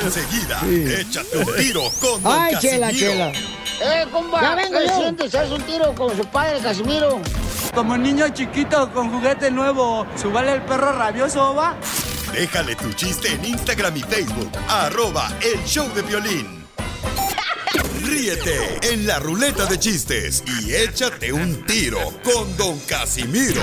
[0.05, 0.61] Enseguida,
[1.01, 3.11] échate un tiro con Don Ay, chela, Casimiro.
[3.11, 3.31] chela.
[3.81, 4.41] ¡Eh, compa!
[4.41, 4.95] Ya vengo yo.
[4.97, 5.35] sientes?
[5.35, 7.19] ¿Haz un tiro con su padre, Casimiro?
[7.75, 11.75] Como niño chiquito con juguete nuevo, ¿subale el perro rabioso, va?
[12.33, 16.65] Déjale tu chiste en Instagram y Facebook, arroba el show de violín.
[18.09, 23.61] Ríete en la ruleta de chistes y échate un tiro con Don Casimiro.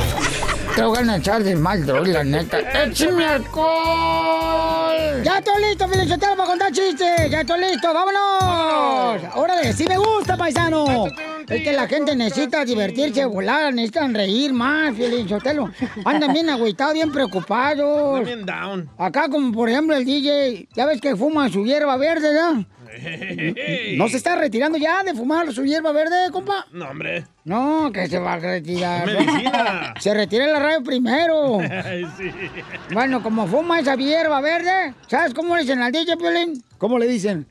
[0.77, 2.61] Te voy a echar de mal, la neta.
[2.85, 5.23] ¡Échame alcohol!
[5.25, 7.29] ¡Ya estoy listo, Felicitero, para contar chistes!
[7.29, 7.93] ¡Ya estoy listo!
[7.93, 9.35] ¡Vámonos!
[9.35, 9.73] ¡Órale!
[9.73, 11.07] ¡Sí me gusta, paisano!
[11.49, 15.73] Es que la gente necesita divertirse, volar, necesitan reír más, Felicitelo.
[16.05, 18.25] Andan bien agüitados, bien preocupados.
[18.25, 18.89] Bien down.
[18.97, 22.76] Acá, como por ejemplo el DJ, ya ves que fuma su hierba verde, ¿no?
[23.97, 26.67] ¿No se está retirando ya de fumar su hierba verde, compa?
[26.73, 27.25] No, hombre.
[27.45, 29.07] No, que se va a retirar.
[29.19, 29.95] Medicina.
[30.01, 31.59] Se retira la radio primero.
[32.17, 32.31] Sí.
[32.93, 36.63] Bueno, como fuma esa hierba verde, ¿sabes cómo le dicen al DJ, Piolín?
[36.79, 37.47] ¿Cómo le dicen?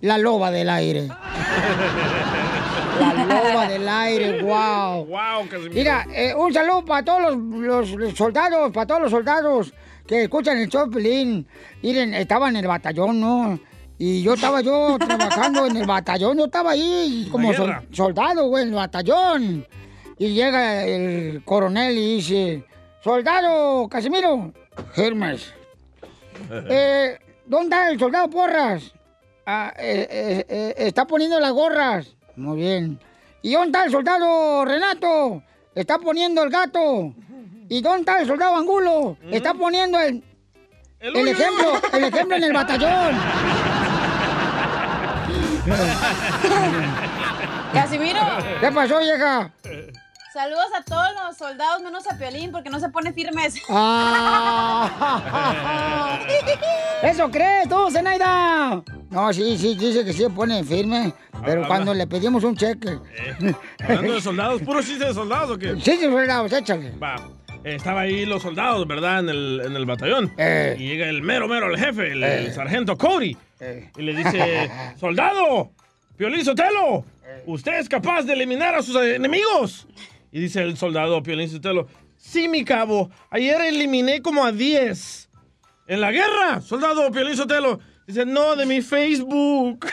[0.00, 1.08] La loba del aire.
[3.00, 5.06] La loba del aire, wow.
[5.06, 5.48] Wow.
[5.72, 9.72] Mira, eh, un saludo para todos los, soldados, para todos los soldados
[10.06, 11.46] que escuchan el show, Piolín.
[11.82, 13.58] Miren, estaba en el batallón, ¿no?
[14.04, 18.64] Y yo estaba yo trabajando en el batallón, yo estaba ahí como sol- soldado, güey,
[18.64, 19.64] en el batallón.
[20.18, 22.64] Y llega el coronel y dice,
[23.04, 24.52] soldado Casimiro,
[24.96, 25.54] Hermes,
[26.50, 28.92] eh, ¿dónde está el soldado Porras?
[29.46, 32.16] "Ah, eh, eh, está poniendo las gorras.
[32.34, 32.98] Muy bien.
[33.40, 35.44] ¿Y dónde está el soldado Renato?
[35.76, 37.14] Está poniendo el gato.
[37.68, 39.16] ¿Y dónde está el soldado Angulo?
[39.30, 40.24] Está poniendo el,
[40.98, 43.14] el, ejemplo, el ejemplo en el batallón.
[47.72, 48.20] Casimiro.
[48.60, 49.50] ¿Qué pasó, vieja?
[50.32, 53.54] Saludos a todos los soldados menos a Piolín porque no se pone firmes.
[53.68, 54.88] Ah.
[57.02, 58.82] ¿Eso crees tú, Zenaida?
[59.10, 61.12] No, sí, sí, dice que sí se pone firme,
[61.44, 61.66] pero Habla.
[61.68, 62.98] cuando le pedimos un cheque.
[63.84, 65.74] Hablando de soldados, ¿puro chiste de soldados o qué?
[65.80, 66.96] Sí, sí, soldados, échale.
[66.96, 67.16] Va.
[67.64, 69.20] Estaba ahí los soldados, ¿verdad?
[69.20, 70.32] En el, en el batallón.
[70.36, 70.76] Eh.
[70.78, 72.46] Y llega el mero, mero, el jefe, el, Eh.
[72.46, 73.36] el sargento Cody.
[73.60, 73.90] Eh.
[73.96, 75.70] Y le dice, soldado,
[76.16, 77.04] Piolín Sotelo,
[77.46, 79.86] ¿usted es capaz de eliminar a sus enemigos?
[80.32, 85.28] Y dice el soldado Piolín Sotelo, sí, mi cabo, ayer eliminé como a 10.
[85.86, 87.78] ¿En la guerra, soldado Piolín Sotelo?
[88.06, 89.86] Dice, no, de mi Facebook.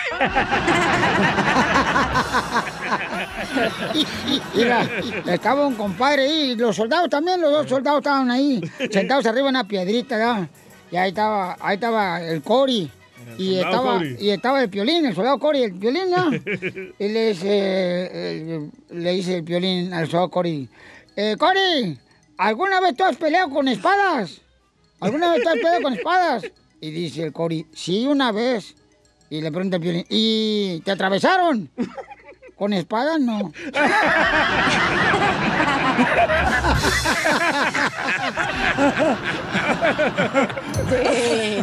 [4.56, 4.90] Mira,
[5.28, 8.60] estaba un compadre ahí, los soldados también, los dos soldados estaban ahí,
[8.92, 10.50] sentados arriba en una piedrita, ¿verdad?
[10.92, 12.90] Y ahí estaba, ahí estaba el Cori.
[13.38, 14.18] Y estaba, Cory.
[14.20, 16.32] y estaba el piolín, el soldado Cori, el piolín, ¿no?
[17.00, 20.68] Y le dice, le dice el piolín al soldado Cori,
[21.16, 22.00] eh, Cori,
[22.38, 24.42] ¿alguna vez tú has peleado con espadas?
[25.00, 26.44] ¿Alguna vez tú has peleado con espadas?
[26.82, 28.76] Y dice el Cori, sí, una vez.
[29.30, 31.70] Y le pregunta el piolín, ¿y te atravesaron?
[32.60, 33.22] ¿Con espadas?
[33.22, 33.54] No.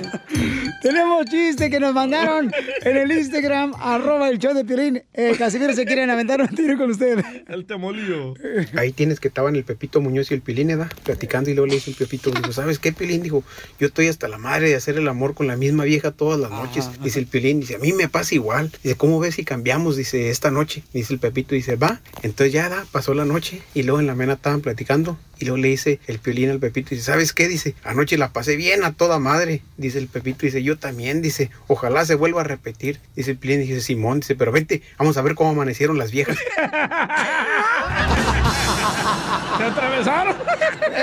[0.83, 5.03] Tenemos chiste que nos mandaron en el Instagram, arroba el show de Piolín.
[5.13, 7.25] Eh, Casimiro se quieren aventar un tiro con usted.
[7.49, 8.35] El temolío.
[8.77, 10.91] Ahí tienes que estaban el Pepito Muñoz y el Pilín, ¿verdad?
[11.05, 13.23] Platicando y luego le dice el Pepito, dijo, ¿sabes qué, Pilín?
[13.23, 13.43] Dijo,
[13.79, 16.51] yo estoy hasta la madre de hacer el amor con la misma vieja todas las
[16.51, 16.89] noches.
[17.03, 18.71] Dice el Pilín, dice, a mí me pasa igual.
[18.83, 19.97] Dice, ¿cómo ves si cambiamos?
[19.97, 20.83] Dice, esta noche.
[20.93, 22.01] Dice el Pepito, dice, va.
[22.23, 25.59] Entonces ya, da, pasó la noche y luego en la mena estaban platicando y luego
[25.59, 27.49] le dice el Piolín al Pepito, dice, ¿sabes qué?
[27.49, 29.63] Dice, anoche la pasé bien a toda madre.
[29.77, 33.01] Dice el Pepito, dice, yo también, dice, ojalá se vuelva a repetir.
[33.15, 36.37] Dice el Piolín, dice, Simón, dice, pero vente, vamos a ver cómo amanecieron las viejas.
[39.57, 40.37] ¿Se atravesaron?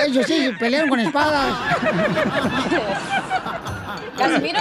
[0.06, 1.58] Ellos sí, pelearon con espadas.
[4.18, 4.60] Casimiro.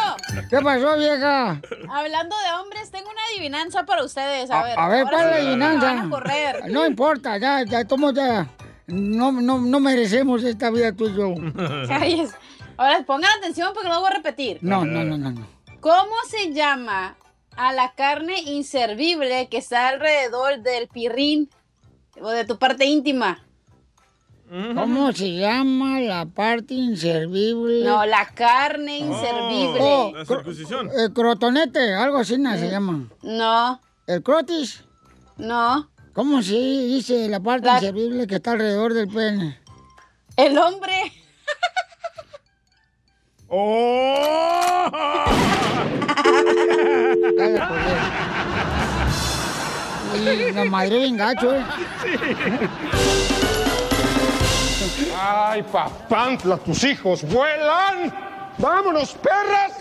[0.48, 1.61] ¿Qué pasó, vieja?
[1.90, 4.50] Hablando de hombres, tengo una adivinanza para ustedes.
[4.50, 5.87] A, ver, A ver, ¿cuál es la adivinanza?
[5.87, 6.70] Van a correr.
[6.70, 8.48] No importa, ya, ya, tomo ya.
[8.87, 11.35] No, no, no merecemos esta vida tú y yo.
[12.76, 14.59] Ahora pongan atención porque no lo voy a repetir.
[14.61, 15.46] No, no, no, no, no.
[15.81, 17.16] ¿Cómo se llama
[17.57, 21.50] a la carne inservible que está alrededor del pirrín
[22.20, 23.44] o de tu parte íntima?
[24.53, 27.85] ¿Cómo se llama la parte inservible?
[27.85, 29.79] No, la carne inservible.
[29.81, 30.91] Oh, La circuncisión.
[30.95, 32.55] El crotonete, algo así ¿no?
[32.59, 33.09] se llama.
[33.23, 33.81] No.
[34.07, 34.85] ¿El crotis?
[35.38, 35.88] No.
[36.12, 39.59] ¿Cómo se dice la parte La- inservible que está alrededor del pene?
[40.37, 40.97] El hombre.
[43.49, 44.91] ¡Oh!
[50.15, 51.65] Y nos madre bien gacho, ¿eh?
[55.14, 58.12] ¡Ay, papantla, tus hijos vuelan!
[58.59, 59.72] ¡Vámonos, perras!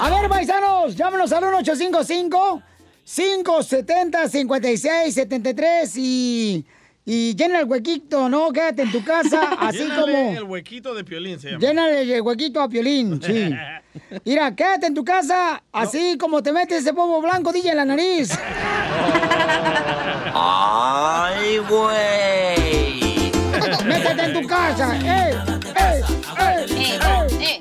[0.00, 2.62] A ver, paisanos, llámanos al 1-855
[3.04, 6.64] 570-5673 y,
[7.04, 8.52] y llena el huequito, ¿no?
[8.52, 10.38] Quédate en tu casa, así Llénale como...
[10.38, 11.60] el huequito de Piolín se llama.
[11.60, 13.50] Llénale el huequito a Piolín, sí.
[14.24, 17.84] Mira, quédate en tu casa, así como te metes ese polvo blanco, DJ, en la
[17.84, 18.30] nariz.
[20.44, 23.30] ¡Ay, güey!
[23.86, 25.36] Métete en tu casa, ¡eh!
[25.76, 26.02] ¡eh!
[26.40, 26.66] ¡eh!
[27.40, 27.60] ¡eh!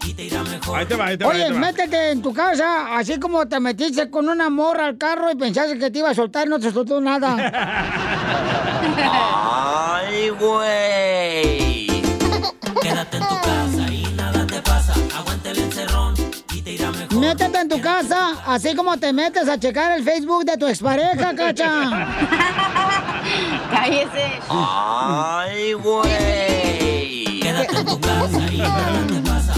[0.74, 1.32] Ahí te va, ahí te va.
[1.32, 1.60] ahí Oye, te va.
[1.60, 5.78] métete en tu casa, así como te metiste con una morra al carro y pensaste
[5.78, 7.36] que te iba a soltar y no te soltó nada.
[8.98, 11.88] ¡Ay, güey!
[12.82, 13.36] Quédate en tu
[17.22, 21.36] Métete en tu casa, así como te metes a checar el Facebook de tu expareja,
[21.36, 21.70] cacha.
[23.72, 24.40] Cállese.
[24.50, 27.40] ¡Ay, güey!
[27.42, 29.54] Quédate en tu casa y nada te pasa.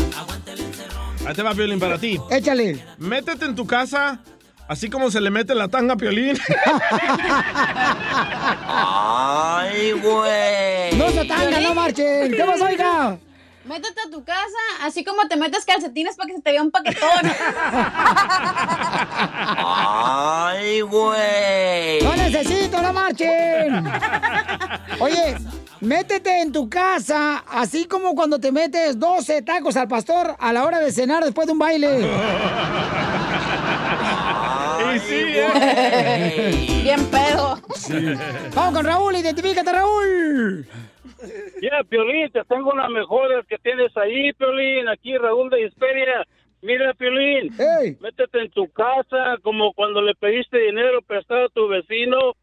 [1.26, 2.20] Ahí te va, Piolín, para ti.
[2.30, 2.86] Échale.
[2.98, 4.20] Métete en tu casa,
[4.68, 6.38] así como se le mete la tanga a Piolín.
[8.68, 10.98] ¡Ay, güey!
[10.98, 12.30] No se tanga, no marchen.
[12.30, 13.18] ¿Qué pasó, oiga?
[13.66, 16.70] Métete a tu casa, así como te metes calcetines para que se te vea un
[16.72, 17.10] paquetón.
[19.58, 22.02] ¡Ay, güey!
[22.04, 23.86] No necesito, no marchen.
[25.00, 25.38] Oye,
[25.80, 30.66] métete en tu casa, así como cuando te metes 12 tacos al pastor a la
[30.66, 32.02] hora de cenar después de un baile.
[35.08, 36.82] sí, eh.
[36.84, 37.62] Bien pedo.
[38.54, 40.68] Vamos con Raúl, identifícate, Raúl.
[41.62, 44.88] Ya, Piolín, te tengo unas mejores que tienes ahí, Piolín.
[44.90, 46.26] Aquí Raúl de Hisperia.
[46.62, 47.54] Mira, Piolín,
[48.00, 52.36] métete en tu casa como cuando le pediste dinero prestado a tu vecino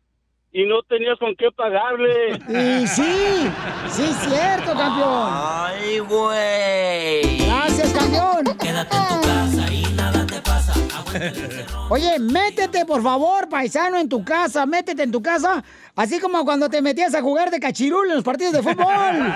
[0.53, 2.39] y no tenías con qué pagarle.
[2.83, 3.49] Y sí,
[3.89, 5.29] sí, cierto, campeón.
[5.33, 7.47] Ay, güey.
[7.47, 8.45] Gracias, campeón.
[8.59, 10.75] Quédate en tu casa y nada te pasa.
[11.91, 14.67] Oye, métete, por favor, paisano, en tu casa.
[14.67, 15.63] Métete en tu casa.
[15.97, 18.87] Así como cuando te metías a jugar de cachirul en los partidos de fútbol.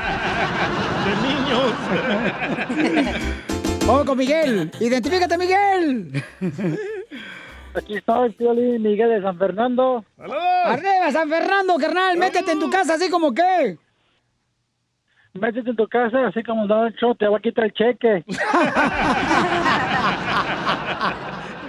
[1.04, 1.72] De niños.
[3.86, 4.70] Vamos con Miguel.
[4.80, 6.24] Identifícate, Miguel.
[7.74, 10.04] Aquí estoy, Piolín, Miguel de San Fernando.
[10.18, 12.16] Arriba, San Fernando, carnal.
[12.16, 13.78] Métete en tu casa, así como que.
[15.32, 18.24] Métete en tu casa, así como Don Cho, te va a quitar el cheque.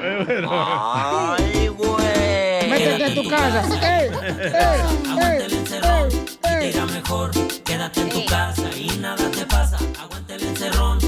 [0.08, 2.70] Ay, güey.
[2.70, 3.64] Métete en tu casa.
[3.82, 4.12] ¡Eh!
[4.40, 4.52] ¡Eh!
[5.22, 5.48] ¡Eh!
[6.44, 6.72] ¡Eh!
[6.72, 7.32] Te mejor.
[7.64, 9.78] Quédate en tu casa y nada te pasa.
[10.00, 11.00] Aguanta el encerrón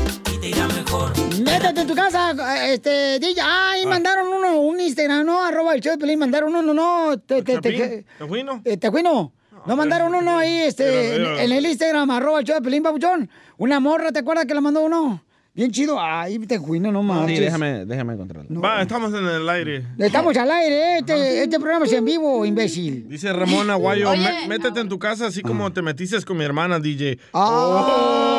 [0.52, 1.12] te mejor.
[1.44, 2.34] Métete en tu casa,
[2.72, 3.42] este, DJ.
[3.44, 5.44] Ay, mandaron uno, un Instagram, ¿no?
[5.44, 7.18] Arroba el show de Pelín, mandaron uno, no.
[7.20, 8.62] Te, te, te, Chapín, ¿Tejuino?
[8.66, 9.34] eh, Tejuino.
[9.66, 13.30] No mandaron uno ahí, este, en, el Instagram, arroba el show de Pelín, papuchón.
[13.58, 15.24] Una morra, ¿te acuerdas que la mandó uno?
[15.54, 15.98] Bien chido.
[16.00, 17.36] Ay, Tejuino, no mames.
[17.36, 18.62] Sí, déjame, déjame encontrarlo.
[18.62, 19.84] Va, estamos en el aire.
[19.98, 20.98] Estamos al aire, ¿eh?
[21.00, 23.10] este, este programa es en vivo, imbécil.
[23.10, 26.44] Dice Ramón Aguayo, Oye, "Mé- métete en tu casa así como te metiste con mi
[26.46, 27.18] hermana, DJ.
[27.34, 28.37] Ah.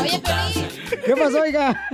[0.00, 0.68] Oye, Pelín,
[1.04, 1.88] ¿Qué pasó, oiga?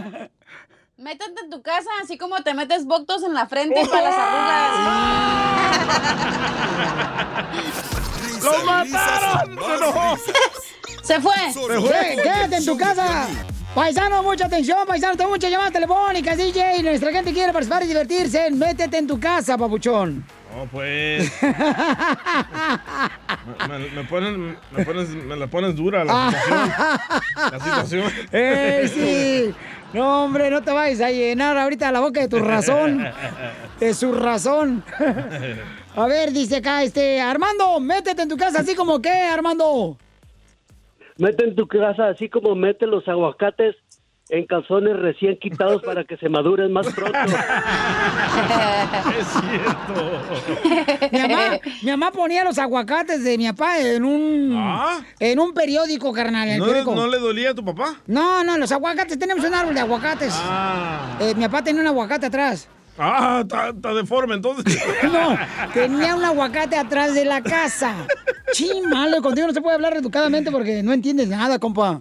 [0.96, 5.84] métete en tu casa así como te metes boctos en la frente para las arrugas.
[8.42, 9.58] ¡Lo mataron!
[9.66, 10.16] ¡Se enojó!
[11.02, 11.34] Se fue.
[11.52, 12.22] ¿Qué?
[12.22, 13.28] Quédate en tu casa.
[13.74, 16.82] Paisano, mucha atención, paisano, tengo muchas llamadas telefónicas, DJ.
[16.82, 18.50] Nuestra gente quiere participar y divertirse.
[18.52, 20.24] Métete en tu casa, papuchón.
[20.54, 21.32] No, pues.
[23.68, 26.70] me, me- me ponen, me, pones, me la pones dura la situación.
[27.50, 28.12] La situación.
[28.32, 29.54] ¡Eh, sí!
[29.92, 33.04] No, hombre, no te vayas a llenar ahorita la boca de tu razón.
[33.80, 34.84] De su razón.
[35.96, 39.96] A ver, dice acá, este, Armando, métete en tu casa, así como qué, Armando.
[41.18, 43.76] Mete en tu casa, así como mete los aguacates
[44.30, 47.18] en calzones recién quitados para que se maduren más pronto.
[49.18, 50.22] es cierto.
[51.12, 56.12] Mi mamá, mi mamá ponía los aguacates de mi papá en un en un periódico,
[56.12, 56.94] carnal, en ¿No, periódico.
[56.94, 57.96] ¿No le dolía a tu papá?
[58.06, 60.34] No, no, los aguacates, tenemos un árbol de aguacates.
[61.20, 62.68] Eh, mi papá tenía un aguacate atrás.
[62.96, 64.82] Ah, está deforme entonces.
[65.02, 65.36] No,
[65.72, 67.94] tenía un aguacate atrás de la casa.
[68.52, 72.00] Ching, malo, contigo no se puede hablar educadamente porque no entiendes nada, compa.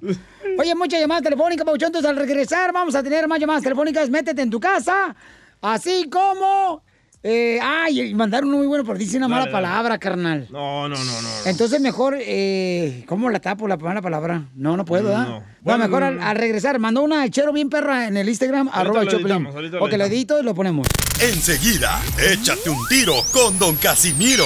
[0.57, 1.87] Oye, muchas llamadas telefónicas, Pauchón.
[1.87, 4.09] Entonces, al regresar, vamos a tener más llamadas telefónicas.
[4.09, 5.15] Métete en tu casa.
[5.61, 6.83] Así como.
[7.25, 9.65] Eh, ay, mandaron uno muy bueno, pero dice una mala Dale, dale.
[9.67, 10.45] palabra, carnal.
[10.51, 11.29] No, no, no, no.
[11.45, 12.17] Entonces, mejor.
[12.19, 14.43] Eh, ¿Cómo la tapo la mala palabra?
[14.55, 15.27] No, no puedo, ¿verdad?
[15.27, 15.39] No.
[15.39, 16.77] No, Bueno, mejor al, al regresar.
[16.79, 20.43] Mandó una chero bien perra en el Instagram, arroba el editamos, ahorita lo edito y
[20.43, 20.85] lo ponemos.
[21.21, 24.43] Enseguida, échate un tiro con Don Casimiro.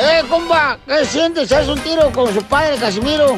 [0.00, 0.78] ¡Eh, compa!
[0.86, 1.52] ¿Qué sientes?
[1.52, 3.36] ¿Haz un tiro con su padre, Casimiro?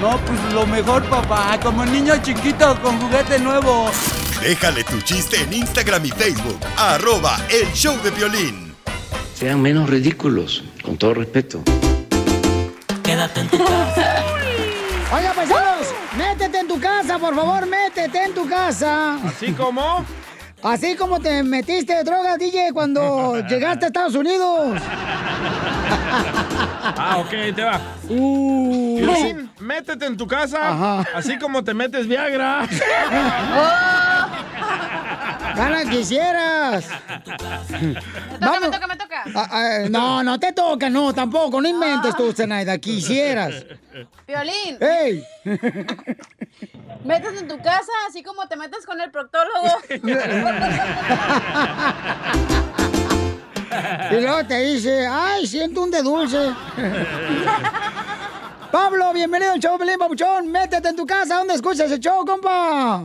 [0.00, 1.58] No, pues lo mejor, papá.
[1.62, 3.90] Como niño chiquito con juguete nuevo.
[4.40, 8.74] Déjale tu chiste en Instagram y Facebook, arroba el show de violín.
[9.34, 11.62] Sean menos ridículos, con todo respeto.
[13.02, 14.22] Quédate en tu casa.
[15.12, 19.16] Oiga, paisanos, métete en tu casa, por favor, métete en tu casa.
[19.24, 20.04] ¿Así como?
[20.62, 24.80] Así como te metiste de drogas, DJ, cuando llegaste a Estados Unidos.
[26.96, 27.80] Ah, ok, te va.
[28.08, 29.00] Uh.
[29.60, 32.66] Métete en tu casa, así como te metes Viagra.
[35.58, 36.86] Gana quisieras.
[37.68, 37.94] Me
[38.38, 39.24] toca, me toca, me toca.
[39.34, 41.60] Ah, ah, no, no te toca, no, tampoco.
[41.60, 42.78] No inventes tú, Zenaida.
[42.78, 43.66] Quisieras.
[44.28, 45.24] Violín, ¡Ey!
[47.04, 49.68] métete en tu casa así como te metes con el proctólogo.
[54.10, 56.38] Y luego te dice, ay, siento un de dulce.
[58.72, 60.50] Pablo, bienvenido al show, Belén Papuchón.
[60.50, 61.36] Métete en tu casa.
[61.36, 63.02] ¿Dónde escuchas el show, compa?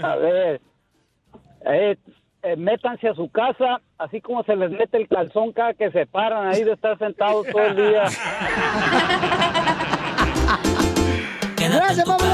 [0.00, 0.60] A ver,
[1.66, 1.96] eh,
[2.42, 6.06] eh, métanse a su casa, así como se les mete el calzón cada que se
[6.06, 8.04] paran ahí de estar sentados todo el día.
[11.56, 12.26] Gracias, Pablo.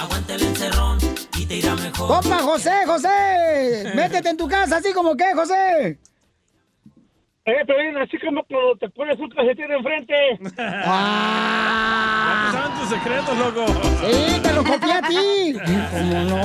[0.00, 0.98] Aguanta el encerrón
[1.38, 2.08] y te irá mejor.
[2.08, 3.92] Compa, José, José.
[3.94, 5.98] Métete en tu casa, así como que, José.
[7.48, 10.14] Eh, Piolín, así como cuando te pones un calcetín enfrente.
[10.56, 13.66] Ya te saben tus secretos, loco.
[14.04, 15.56] Sí, te lo copié a ti.
[15.92, 16.36] ¿Cómo no?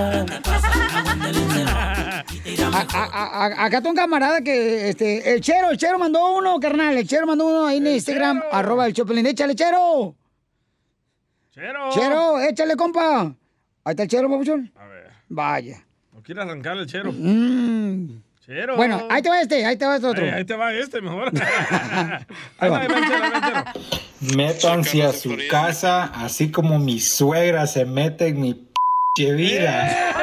[2.73, 6.59] A- a- a- acá tengo un camarada que, este, el Chero, el Chero mandó uno,
[6.59, 10.15] carnal, el Chero mandó uno ahí en Instagram, arroba el Chopelín, échale, Chero.
[11.51, 11.89] Chero.
[11.91, 13.21] Chero, échale, compa.
[13.83, 14.71] Ahí está el Chero, papuchón.
[14.75, 15.09] A ver.
[15.29, 15.83] Vaya.
[16.13, 17.11] No quiere arrancar el chero.
[17.11, 18.21] Mm.
[18.75, 20.23] Bueno, ahí te va este, ahí te va este otro.
[20.23, 21.31] Ahí, ahí te va este mejor.
[22.59, 23.73] Ahí va.
[24.35, 28.53] Métanse a su casa, así como mi suegra se mete en mi
[29.15, 30.13] p vida.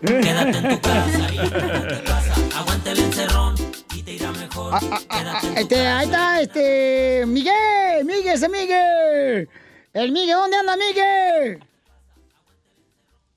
[0.00, 2.58] Quédate en tu casa y no te pasa.
[2.58, 3.54] Aguante el encerrón
[3.94, 4.80] y te irá mejor.
[4.80, 9.48] Quédate en tu Este, ahí está, este, Miguel, Miguel, ese Miguel.
[9.92, 11.62] El Miguel, ¿dónde anda Miguel?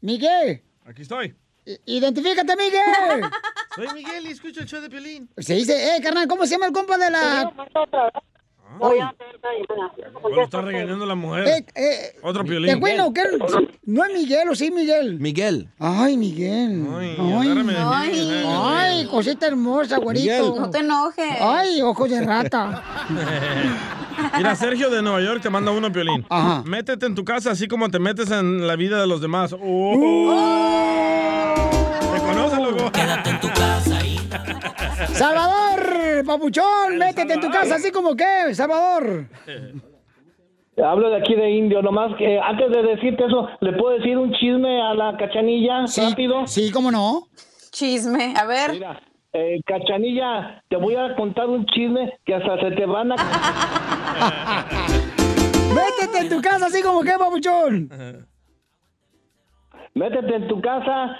[0.02, 1.36] Miguel, Aquí estoy.
[1.86, 3.30] identifícate, Miguel.
[3.76, 5.30] Soy Miguel y escucho el show de Piolín.
[5.38, 7.52] Se dice, eh, carnal, ¿cómo se llama el compa de la...?
[8.80, 9.00] Voy
[10.22, 11.48] Bueno, está regañando la mujer.
[11.48, 12.80] Eh, eh, Otro Eh, Piolín.
[12.80, 13.22] bueno, ¿qué?
[13.86, 15.20] No es Miguel, ¿o sí, Miguel?
[15.20, 15.70] Miguel.
[15.80, 16.86] Ay, Miguel.
[16.98, 20.26] Ay, Ay, ay, ay, cosita hermosa, güerito.
[20.26, 20.62] Miguel.
[20.62, 21.38] No te enojes.
[21.42, 22.84] Ay, ojos de rata.
[24.38, 26.26] Mira, Sergio de Nueva York te manda uno, Piolín.
[26.30, 26.64] Ajá.
[26.66, 29.54] Métete en tu casa así como te metes en la vida de los demás.
[29.54, 30.36] Oh.
[32.14, 32.92] ¿Te conoces, loco?
[32.92, 33.75] Quédate en tu casa
[35.14, 39.28] Salvador, papuchón, métete en tu casa, así como que, Salvador.
[40.84, 44.34] Hablo de aquí de Indio, nomás que antes de decirte eso, ¿le puedo decir un
[44.34, 46.46] chisme a la cachanilla rápido?
[46.48, 47.28] Sí, ¿cómo no?
[47.72, 48.72] Chisme, a ver.
[48.74, 49.00] Mira,
[49.32, 53.16] eh, cachanilla, te voy a contar un chisme que hasta se te van a...
[55.76, 57.90] Métete en tu casa, así como que, papuchón.
[59.94, 61.18] Métete en tu casa,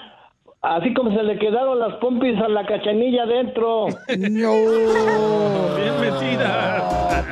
[0.74, 3.86] así como se le quedaron las pompis a la cachanilla adentro.
[4.18, 4.52] No.
[5.76, 7.24] Bien metida.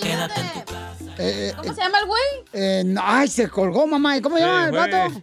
[0.00, 1.14] Quédate en tu casa.
[1.18, 2.22] Eh, ¿Cómo se llama el güey?
[2.52, 4.16] eh, no, ay, se colgó, mamá.
[4.16, 4.90] ¿Y ¿Cómo se llama el güey.
[4.90, 5.22] vato?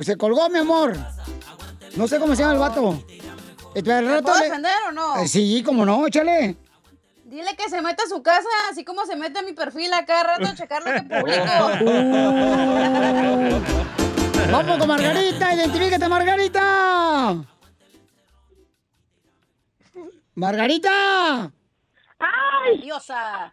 [0.00, 0.96] Se colgó, mi amor.
[1.96, 2.98] No sé cómo se llama el vato.
[3.74, 5.16] Eh, al ¿Me rato puedo le- defender o no?
[5.18, 6.56] Eh, sí, cómo no, échale.
[7.24, 10.04] Dile que se meta a su casa, así como se mete a mi perfil a
[10.04, 11.52] cada rato a checar lo que publico.
[14.48, 17.34] Vamos con Margarita, identifícate, Margarita.
[20.34, 21.50] Margarita.
[22.18, 22.80] ¡Ay!
[22.82, 23.52] Diosa.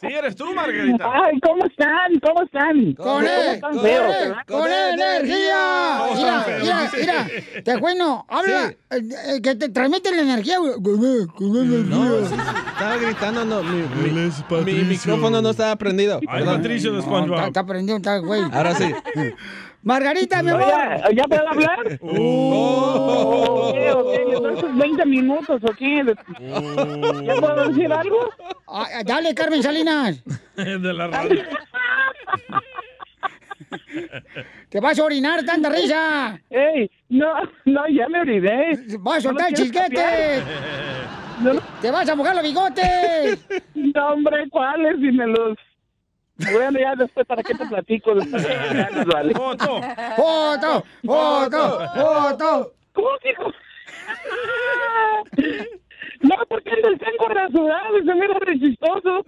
[0.00, 1.04] Sí, eres tú, Margarita.
[1.12, 2.20] Ay, ¿cómo están?
[2.22, 2.94] ¿Cómo están?
[2.94, 6.00] Con ¿Cómo él, con él, con energía.
[6.14, 7.62] Mira, mira, mira.
[7.64, 10.58] Te bueno, habla, eh, eh, que te transmite la energía.
[10.58, 10.74] güey.
[10.82, 12.38] Con él, con energía.
[12.72, 16.20] Estaba gritando, no, mi, mi- mi micrófono no estaba prendido.
[16.28, 16.44] Ay.
[16.44, 17.36] Patricio de No, SpongeBob.
[17.38, 18.42] está, está prendido, está, güey.
[18.52, 18.92] Ahora sí.
[19.82, 20.64] Margarita, mi amor.
[21.08, 21.98] Oye, ¿ya puedo hablar?
[22.02, 23.70] Oh.
[23.70, 26.04] Ok, ok, entonces 20 minutos, ¿o qué?
[27.24, 28.30] ¿Ya puedo decir algo?
[28.66, 30.22] Ah, dale, Carmen Salinas.
[30.56, 31.42] de la radio.
[34.68, 36.40] Te vas a orinar tanta risa.
[36.50, 36.90] ¡Ey!
[37.08, 37.32] No,
[37.64, 38.78] no, ya me olvidé.
[39.00, 40.42] Vas a soltar el ¿No chisquete.
[41.42, 43.46] No, Te vas a mojar los bigotes.
[43.74, 44.96] no, hombre, ¿cuáles?
[44.96, 45.56] Si me los...
[46.38, 48.14] Bueno, ya después, ¿para qué te platico?
[48.14, 48.46] Después,
[49.06, 49.34] vale.
[49.34, 49.80] Foto.
[50.16, 52.72] Foto, foto, foto.
[52.92, 53.52] ¿Cómo dijo?
[56.20, 59.24] No, porque el tengo rasurado y se mira re chistoso.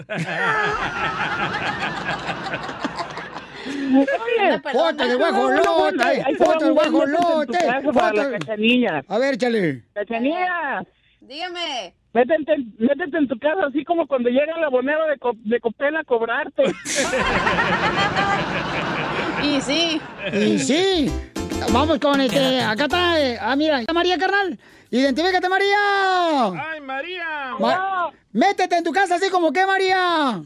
[3.93, 6.25] Oye, Foto del guajolote.
[6.39, 7.59] Foto del guajolote.
[7.93, 8.31] Foto.
[8.33, 9.05] Cachanilla.
[9.09, 9.85] A ver, échale.
[9.95, 10.83] Cachanilla,
[11.21, 11.95] Dígame.
[12.13, 15.97] Métete, métete en tu casa así como cuando llega el abonero de, Co- de Copel
[15.97, 16.65] a cobrarte.
[19.43, 20.01] Y sí.
[20.33, 21.11] Y sí.
[21.73, 22.61] Vamos con este.
[22.61, 23.21] Acá está.
[23.21, 23.81] eh, Ah, mira.
[23.81, 24.59] está María, carnal.
[24.91, 26.47] Identifícate, María.
[26.73, 27.55] ¡Ay, María!
[27.59, 30.43] Ma- Métete en tu casa así como que, María.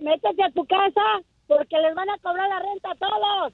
[0.00, 1.02] Métete a tu casa
[1.46, 3.52] porque les van a cobrar la renta a todos.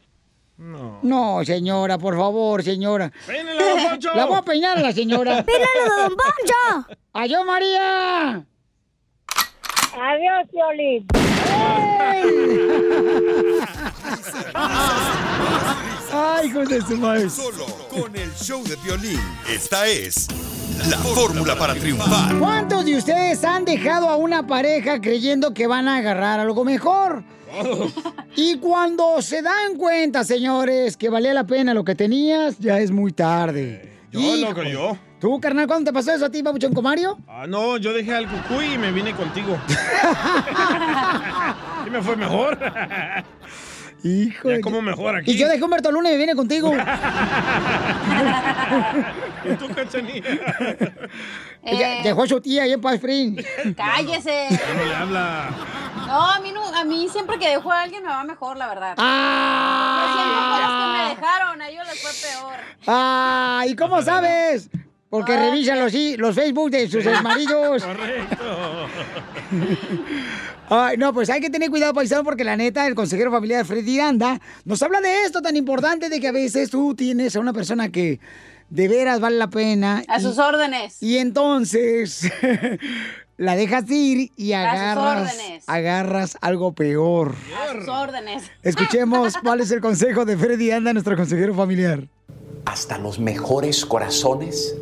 [0.62, 1.00] No.
[1.02, 3.10] No, señora, por favor, señora.
[3.26, 4.10] ¡Peínela, don Poncho!
[4.14, 5.42] La voy a peinar a la señora.
[5.44, 6.96] ¡Pínalo, don Poncho!
[7.14, 8.44] ¡Adiós, María!
[9.94, 11.06] Adiós, Piolín.
[16.14, 17.28] Ay, hijo de su madre.
[17.28, 19.20] Solo con el show de violín.
[19.48, 20.28] Esta es
[20.88, 22.38] la fórmula para triunfar.
[22.38, 27.24] ¿Cuántos de ustedes han dejado a una pareja creyendo que van a agarrar algo mejor?
[28.36, 32.90] Y cuando se dan cuenta, señores, que valía la pena lo que tenías, ya es
[32.90, 33.90] muy tarde.
[34.10, 34.48] Yo, Hijo.
[34.48, 34.96] loco, yo.
[35.20, 37.18] ¿Tú, carnal, cuándo te pasó eso a ti, Papuchón Comario?
[37.28, 39.56] Ah, no, yo dejé al cucuy y me vine contigo.
[41.86, 42.58] y me fue mejor.
[44.04, 44.50] Hijo.
[44.50, 45.30] Ya como mejor aquí.
[45.30, 46.72] Y yo dejé Humberto Luna y me vine contigo.
[49.44, 50.28] ¿Y tú, Cachanilla?
[51.64, 52.02] Ella Eh.
[52.02, 53.44] Dejó a su tía ahí en Springs.
[53.76, 54.48] Cállese.
[54.50, 55.50] Ya no le habla.
[56.06, 58.68] No, a mí, no, a mí siempre que dejo a alguien me va mejor, la
[58.68, 58.94] verdad.
[58.98, 60.04] ¡Ah!
[60.06, 62.54] Yo siempre con los que me dejaron, a ellos les fue peor.
[62.86, 64.68] Ah, ¿y cómo sabes?
[65.12, 67.84] Porque revisan los, los Facebook de sus maridos.
[67.84, 68.88] Correcto.
[70.70, 74.00] Ay, no, pues hay que tener cuidado, paisano, porque la neta, el consejero familiar Freddy
[74.00, 77.52] Anda nos habla de esto tan importante de que a veces tú tienes a una
[77.52, 78.20] persona que
[78.70, 80.02] de veras vale la pena.
[80.08, 81.02] A y- sus órdenes.
[81.02, 82.30] Y entonces
[83.36, 85.64] la dejas ir y A sus agarras, órdenes.
[85.66, 87.34] agarras algo peor.
[87.68, 88.44] A sus órdenes.
[88.62, 92.08] Escuchemos cuál es el consejo de Freddy Anda, nuestro consejero familiar.
[92.64, 94.74] Hasta los mejores corazones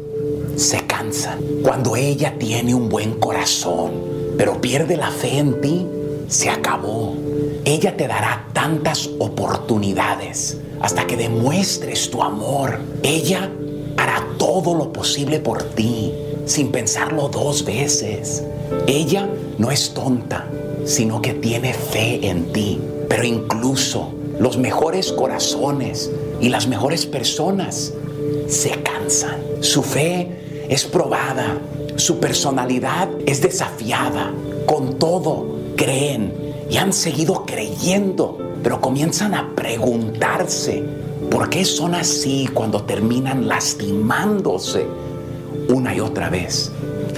[0.57, 1.39] se cansan.
[1.63, 3.93] Cuando ella tiene un buen corazón,
[4.37, 5.87] pero pierde la fe en ti,
[6.29, 7.15] se acabó.
[7.65, 12.79] Ella te dará tantas oportunidades hasta que demuestres tu amor.
[13.03, 13.51] Ella
[13.97, 16.13] hará todo lo posible por ti,
[16.47, 18.45] sin pensarlo dos veces.
[18.87, 20.47] Ella no es tonta,
[20.85, 22.81] sino que tiene fe en ti.
[23.09, 26.11] Pero incluso los mejores corazones
[26.41, 27.93] y las mejores personas
[28.51, 29.41] se cansan.
[29.61, 31.59] Su fe es probada,
[31.97, 34.33] su personalidad es desafiada.
[34.67, 36.33] Con todo, creen
[36.71, 40.83] y han seguido creyendo, pero comienzan a preguntarse
[41.31, 44.87] por qué son así cuando terminan lastimándose
[45.69, 46.73] una y otra vez.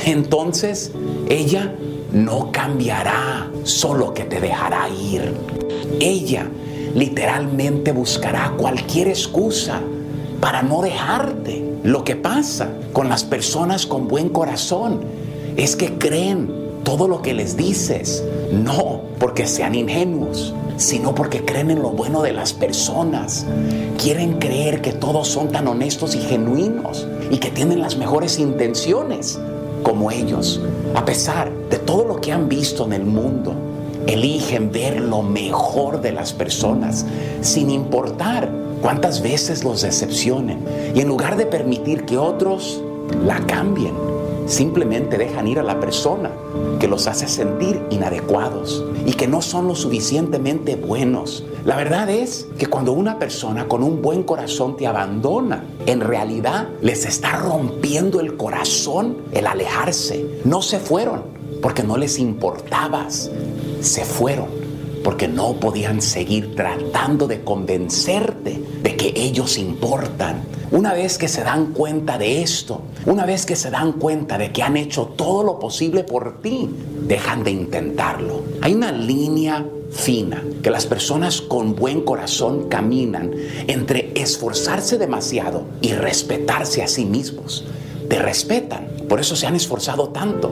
[0.04, 0.92] Entonces,
[1.28, 1.74] ella
[2.12, 5.34] no cambiará, solo que te dejará ir.
[6.00, 6.46] Ella
[6.94, 9.80] literalmente buscará cualquier excusa
[10.42, 11.62] para no dejarte.
[11.84, 15.00] Lo que pasa con las personas con buen corazón
[15.56, 16.50] es que creen
[16.82, 22.22] todo lo que les dices, no porque sean ingenuos, sino porque creen en lo bueno
[22.22, 23.46] de las personas.
[24.02, 29.38] Quieren creer que todos son tan honestos y genuinos y que tienen las mejores intenciones
[29.84, 30.60] como ellos.
[30.96, 33.54] A pesar de todo lo que han visto en el mundo,
[34.08, 37.06] eligen ver lo mejor de las personas
[37.42, 40.58] sin importar cuántas veces los decepcionen.
[40.94, 42.82] Y en lugar de permitir que otros
[43.24, 43.94] la cambien,
[44.46, 46.30] simplemente dejan ir a la persona
[46.80, 51.44] que los hace sentir inadecuados y que no son lo suficientemente buenos.
[51.64, 56.68] La verdad es que cuando una persona con un buen corazón te abandona, en realidad
[56.80, 60.40] les está rompiendo el corazón el alejarse.
[60.44, 61.22] No se fueron
[61.62, 63.30] porque no les importabas,
[63.80, 64.61] se fueron
[65.02, 70.42] porque no podían seguir tratando de convencerte de que ellos importan.
[70.70, 74.52] Una vez que se dan cuenta de esto, una vez que se dan cuenta de
[74.52, 76.68] que han hecho todo lo posible por ti,
[77.02, 78.42] dejan de intentarlo.
[78.62, 83.32] Hay una línea fina que las personas con buen corazón caminan
[83.66, 87.64] entre esforzarse demasiado y respetarse a sí mismos.
[88.08, 90.50] Te respetan, por eso se han esforzado tanto.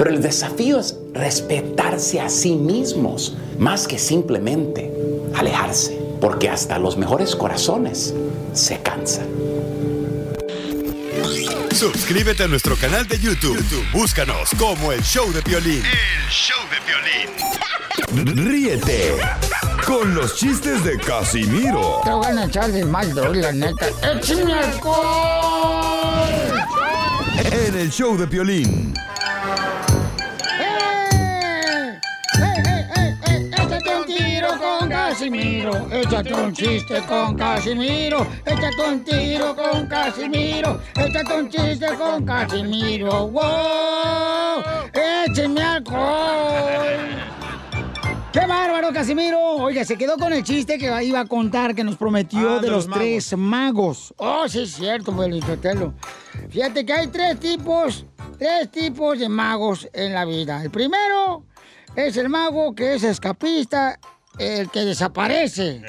[0.00, 4.90] Pero el desafío es respetarse a sí mismos más que simplemente
[5.36, 8.14] alejarse, porque hasta los mejores corazones
[8.54, 9.26] se cansan.
[11.74, 13.58] Suscríbete a nuestro canal de YouTube.
[13.58, 15.82] YouTube, Búscanos como el show de violín.
[15.84, 18.48] El show de violín.
[18.48, 19.16] Ríete
[19.86, 23.88] con los chistes de Casimiro Te voy a echar de mal, la neta.
[24.02, 26.30] ¡Échame alcohol!
[27.52, 28.94] en el show de violín.
[35.10, 35.72] Casimiro.
[35.90, 38.24] Échate un chiste con Casimiro.
[38.46, 40.80] Échate un tiro con Casimiro.
[40.94, 43.26] Échate un chiste con Casimiro.
[43.26, 44.62] ¡Wow!
[45.26, 45.98] ¡Écheme alcohol!
[48.32, 49.40] ¡Qué bárbaro, Casimiro!
[49.56, 52.70] Oiga, se quedó con el chiste que iba a contar que nos prometió Ah, de,
[52.70, 54.14] los, tres magos.
[54.16, 55.92] Oh, sí, es cierto, Felicitelo.
[56.50, 58.06] Fíjate que hay tres tipos,
[58.38, 60.62] tres tipos de magos en la vida.
[60.62, 61.46] El primero
[61.96, 63.98] es el mago que es escapista,
[64.38, 65.82] el que desaparece.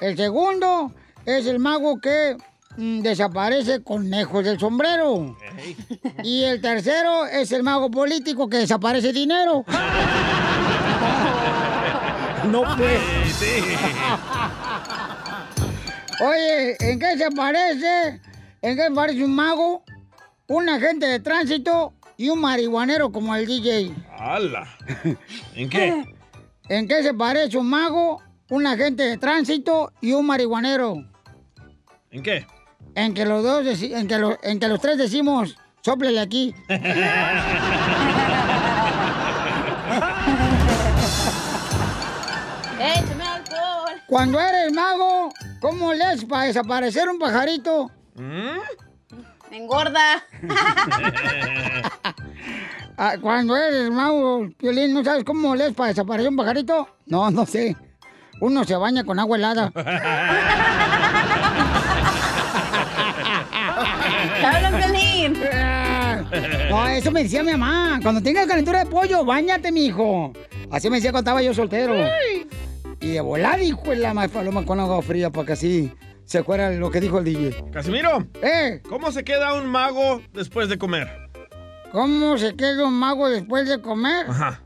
[0.00, 0.92] El segundo
[1.24, 2.36] es el mago que
[2.76, 5.36] mm, desaparece conejos del sombrero.
[6.22, 9.64] Y el tercero es el mago político que desaparece dinero.
[12.44, 13.00] No pues.
[16.20, 18.20] Oye, ¿en qué se parece?
[18.60, 19.82] ¿En qué parece un mago?
[20.48, 23.94] Un agente de tránsito y un marihuanero como el DJ.
[24.18, 24.68] ¡Hala!
[25.54, 26.04] ¿En qué?
[26.68, 30.96] ¿En qué se parece un mago, un agente de tránsito y un marihuanero?
[32.10, 32.46] ¿En qué?
[32.94, 36.54] En que los dos, en que, lo- en que los tres decimos, sóplele aquí.
[44.06, 47.90] Cuando eres mago, ¿cómo lees para desaparecer un pajarito?
[49.50, 50.24] Engorda.
[52.96, 56.88] Ah, Cuando eres mago, Piolín, ¿no sabes cómo lees para desaparecer un pajarito?
[57.06, 57.76] No, no sé.
[58.40, 59.72] Uno se baña con agua helada.
[64.44, 65.38] Habla, Piolín.
[66.70, 67.98] No, eso me decía mi mamá.
[68.02, 70.32] Cuando tengas calentura de pollo, bañate, mijo.
[70.70, 71.94] Así me decía cuando estaba yo soltero.
[73.00, 75.92] Y de volada, hijo de la más paloma con agua fría para que así
[76.24, 77.64] se fuera lo que dijo el DJ.
[77.72, 78.26] Casimiro.
[78.42, 78.80] ¿Eh?
[78.88, 81.23] ¿Cómo se queda un mago después de comer?
[81.94, 84.26] ¿Cómo se queda un mago después de comer?
[84.28, 84.60] Ajá.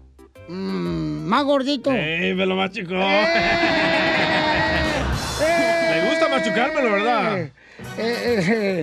[0.48, 1.92] Mm, más gordito.
[1.92, 2.94] ¡Ey, me lo machucó!
[2.94, 3.04] Me
[6.08, 7.38] gusta machucármelo, ¿verdad?
[7.38, 7.52] Eh,
[7.98, 8.82] eh,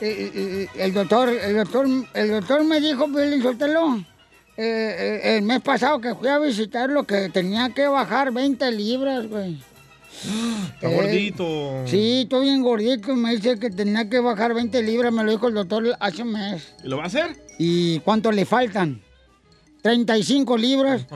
[0.00, 4.04] eh, el doctor, el doctor, el doctor me dijo, Piolín Sotelo, eh,
[4.56, 9.60] eh, el mes pasado que fui a visitarlo que tenía que bajar 20 libras, güey.
[10.24, 11.82] Está Eh, gordito.
[11.86, 13.14] Sí, estoy bien gordito.
[13.16, 16.32] Me dice que tenía que bajar 20 libras, me lo dijo el doctor hace un
[16.32, 16.74] mes.
[16.84, 17.36] ¿Y lo va a hacer?
[17.58, 19.00] ¿Y cuánto le faltan?
[19.82, 21.06] 35 libras.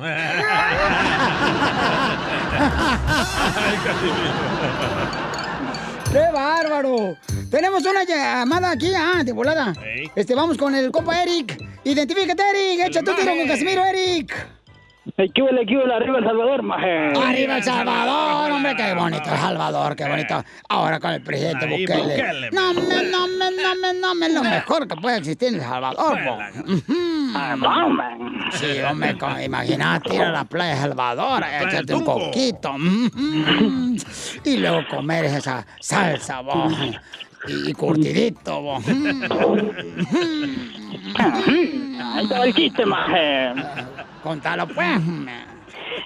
[6.12, 7.16] ¡Qué bárbaro!
[7.50, 9.72] Tenemos una llamada aquí, ah, de volada.
[10.14, 11.62] Este, vamos con el compa Eric.
[11.84, 12.86] Identifícate, Eric.
[12.88, 14.32] Echa tu tiro con Casimiro, Eric.
[15.14, 15.94] ¿Qué huele, qué huele?
[15.94, 17.12] Arriba El Salvador, maje.
[17.16, 20.44] Arriba El Salvador, hombre, qué bonito El Salvador, qué bonito.
[20.68, 22.02] Ahora con el presidente Ahí, Bukele.
[22.02, 25.54] Bukele, No, me, no, me, no, me, no, me, lo mejor que puede existir en
[25.56, 26.38] El Salvador, bo.
[26.72, 26.96] Ujú.
[28.52, 32.74] Sí, hombre, imagínate ir a la playa de Salvador, del echarte un coquito.
[34.44, 36.68] Y luego comer esa salsa, bo.
[37.46, 38.78] Y, y curtidito, bo.
[41.18, 43.52] Ahí estaba el chiste, maje.
[44.26, 45.00] Contalo, pues.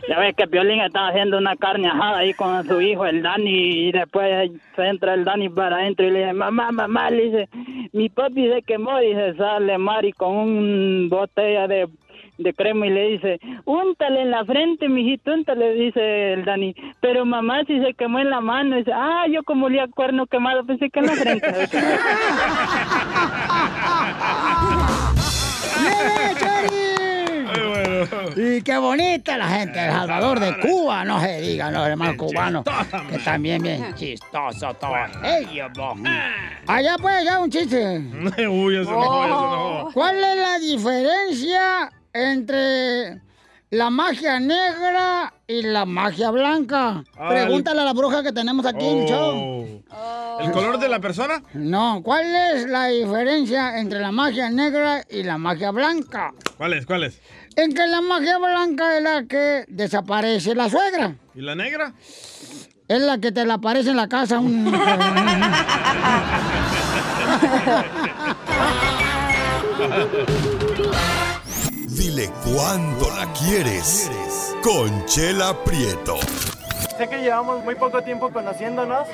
[0.06, 3.88] Ya ves que Piolín estaba haciendo una carne ajada ahí con su hijo, el Dani,
[3.88, 7.48] y después se entra el Dani para adentro y le dice, mamá, mamá, le dice,
[7.94, 11.88] mi papi se quemó, dice, sale Mari con una botella de,
[12.36, 17.24] de crema y le dice, úntale en la frente, mijito, úntale, dice el Dani, pero
[17.24, 20.90] mamá si se quemó en la mano, dice, ah, yo como olía cuerno quemado, pensé
[20.90, 21.48] que en la frente.
[26.70, 26.89] ¡Bien
[28.36, 32.16] Y qué bonita la gente de El Salvador, de Cuba, no se digan los hermanos
[32.16, 32.64] cubanos,
[33.10, 34.94] que también bien chistoso todo.
[35.24, 35.70] Ellos.
[36.66, 37.98] Allá pues, ya un chiste.
[38.48, 39.90] Uy, se enojó.
[39.92, 43.20] ¿Cuál es la diferencia entre
[43.70, 47.04] la magia negra y la magia blanca?
[47.16, 49.82] Ah, Pregúntale a la bruja que tenemos aquí en el show.
[50.40, 51.42] ¿El color de la persona?
[51.54, 56.32] No, ¿cuál es la diferencia entre la magia negra y la magia blanca?
[56.56, 56.86] ¿Cuál es?
[56.86, 57.20] ¿Cuál es?
[57.56, 61.14] En que la magia blanca es la que desaparece la suegra.
[61.34, 61.92] ¿Y la negra?
[62.88, 64.40] Es la que te la aparece en la casa.
[64.40, 64.74] un-
[72.00, 74.10] Dile cuándo la quieres.
[74.62, 76.16] Conchela Prieto.
[76.96, 79.06] Sé que llevamos muy poco tiempo conociéndonos.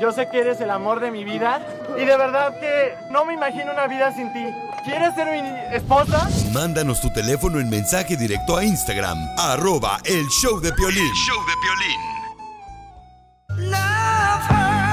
[0.00, 1.60] Yo sé que eres el amor de mi vida.
[1.94, 4.46] Y de verdad que no me imagino una vida sin ti.
[4.82, 6.26] ¿Quieres ser mi esposa?
[6.54, 11.12] Mándanos tu teléfono en mensaje directo a Instagram, arroba el show de Piolín.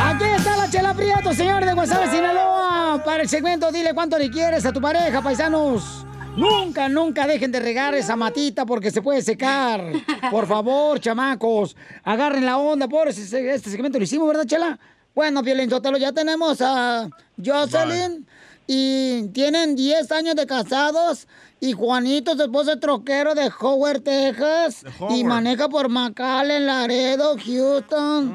[0.04, 3.02] Aquí está la chela Prieto, señor de Guasave, Sinaloa.
[3.06, 6.06] Para el segmento, dile cuánto le quieres a tu pareja, paisanos.
[6.36, 9.84] Nunca, nunca dejen de regar esa matita porque se puede secar.
[10.32, 12.88] Por favor, chamacos, agarren la onda.
[12.88, 14.80] Por ese- este segmento lo hicimos, ¿verdad, Chela?
[15.14, 17.10] Bueno, Violín Sotelo, ya tenemos a
[17.44, 18.26] Jocelyn
[18.68, 21.28] y tienen 10 años de casados.
[21.62, 24.82] Y Juanito, su esposo es troquero de Howard, Texas.
[24.84, 25.26] Y Howard.
[25.26, 28.34] maneja por McAllen, Laredo, Houston.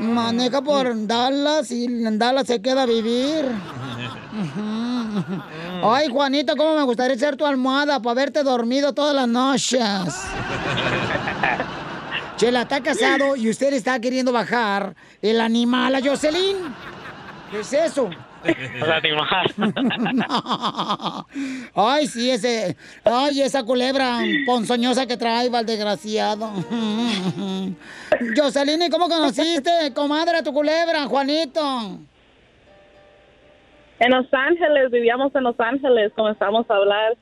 [0.00, 3.44] Maneja por Dallas y en Dallas se queda a vivir.
[5.84, 9.82] Ay, Juanito, cómo me gustaría ser tu almohada para verte dormido todas las noches.
[12.36, 16.56] Chela está casado y usted está queriendo bajar el animal a Jocelyn.
[17.50, 18.08] ¿Qué es eso?
[21.74, 22.76] Ay, sí, ese.
[23.04, 26.48] Ay, esa culebra ponzoñosa que trae, desgraciado.
[28.36, 31.98] Jocelyn, ¿y cómo conociste, comadre, a tu culebra, Juanito?
[33.98, 37.16] En Los Ángeles, vivíamos en Los Ángeles, comenzamos a hablar.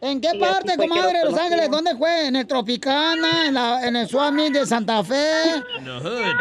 [0.00, 1.70] ¿En qué Y parte, comadre, de Los Ángeles?
[1.70, 2.26] ¿Dónde fue?
[2.26, 3.46] ¿En el Tropicana?
[3.46, 5.62] ¿En, la, en el Swami de Santa Fe?
[5.82, 6.34] No hood.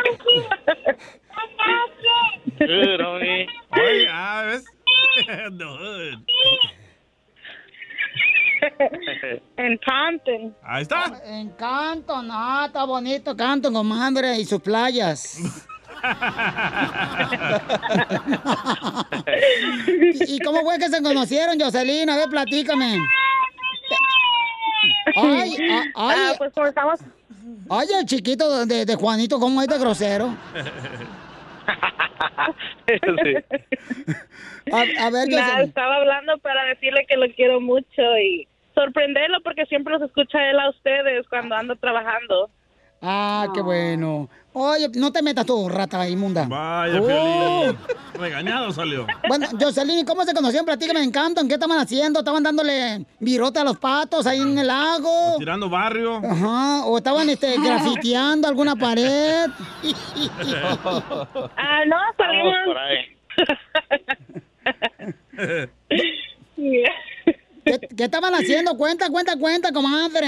[3.72, 4.66] Oye, ah, ¿ves?
[5.52, 6.18] no hood.
[10.64, 11.20] Ahí está.
[11.26, 15.40] En Canton, ah, está bonito Canton, comadre, y sus playas.
[20.28, 22.10] ¿Y, cómo fue que se conocieron, Jocelyn?
[22.10, 22.98] A ver, platícame.
[25.16, 26.18] Ay, a- ay.
[26.20, 27.00] Ah, pues comenzamos.
[27.70, 30.36] Ay, el chiquito de, de Juanito, ¿cómo es de grosero?
[34.72, 39.66] A, a ver, Nada, estaba hablando para decirle que lo quiero mucho y sorprenderlo porque
[39.66, 42.50] siempre los escucha él a ustedes cuando ando trabajando.
[43.04, 44.30] Ah, qué bueno.
[44.54, 46.46] Oye, no te metas tú, rata inmunda.
[46.48, 47.08] Vaya, Oh.
[47.08, 47.78] Piolín.
[48.14, 49.08] Regañado salió.
[49.28, 50.66] Bueno, Jocelyn, ¿y ¿cómo se conocieron?
[50.68, 51.48] Platícame en Canton.
[51.48, 52.20] ¿Qué estaban haciendo?
[52.20, 55.38] ¿Estaban dándole virote a los patos ahí en el lago?
[55.40, 56.18] Tirando barrio.
[56.18, 59.50] Ajá, o estaban este, grafiteando alguna pared.
[61.58, 62.54] Ah, no, salimos.
[62.66, 63.18] por ahí.
[67.80, 68.76] ¿Qué, qué estaban haciendo?
[68.78, 70.28] Cuenta, cuenta, cuenta, comadre.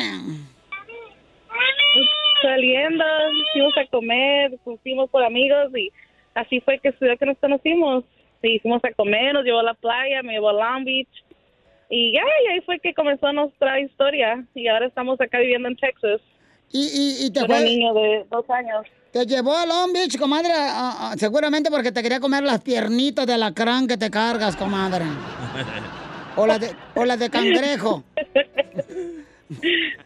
[2.41, 3.03] Saliendo,
[3.53, 4.51] fuimos a comer,
[4.83, 5.89] fuimos por amigos y
[6.35, 8.03] así fue que estudió que nos conocimos.
[8.41, 11.07] Y fuimos a comer, nos llevó a la playa, me llevó a Long Beach.
[11.89, 14.43] Y ya, y ahí fue que comenzó nuestra historia.
[14.53, 16.19] Y ahora estamos acá viviendo en Texas.
[16.71, 16.79] Y,
[17.21, 18.85] y, y te fue- un niño de dos años.
[19.13, 23.27] Te llevó a Long Beach, comadre, ah, ah, seguramente porque te quería comer las piernitas
[23.27, 25.05] de alacrán que te cargas, comadre.
[26.35, 28.03] O las de, o las de cangrejo.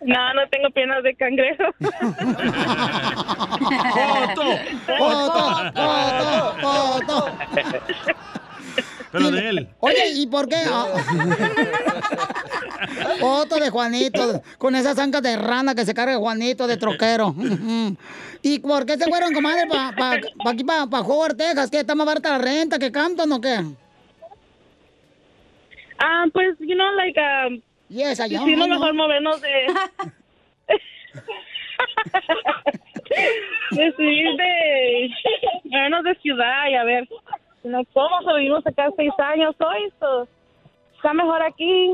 [0.02, 1.64] No, no tengo piernas de cangrejo.
[3.94, 4.44] ¡Foto!
[4.98, 5.72] ¡Foto!
[5.74, 6.56] ¡Foto!
[6.62, 7.38] ¡Foto!
[9.12, 9.70] Pero de él.
[9.80, 10.58] Oye, ¿y por qué?
[13.20, 17.34] Foto de Juanito, con esas ancas de rana que se carga Juanito de troquero.
[18.42, 21.72] ¿Y por qué se fueron, comadre, para pa, pa aquí, para pa Howard, Texas?
[21.72, 23.64] ¿Qué, está más barata la renta que Canton o qué?
[26.00, 29.50] Ah, pues, you know, like, um, yes, I mejor movernos de...
[33.72, 35.10] Decidir de
[35.66, 37.10] movernos de ciudad y a ver,
[37.64, 40.28] no somos o vivimos acá seis años hoy, so,
[40.96, 41.90] está mejor aquí.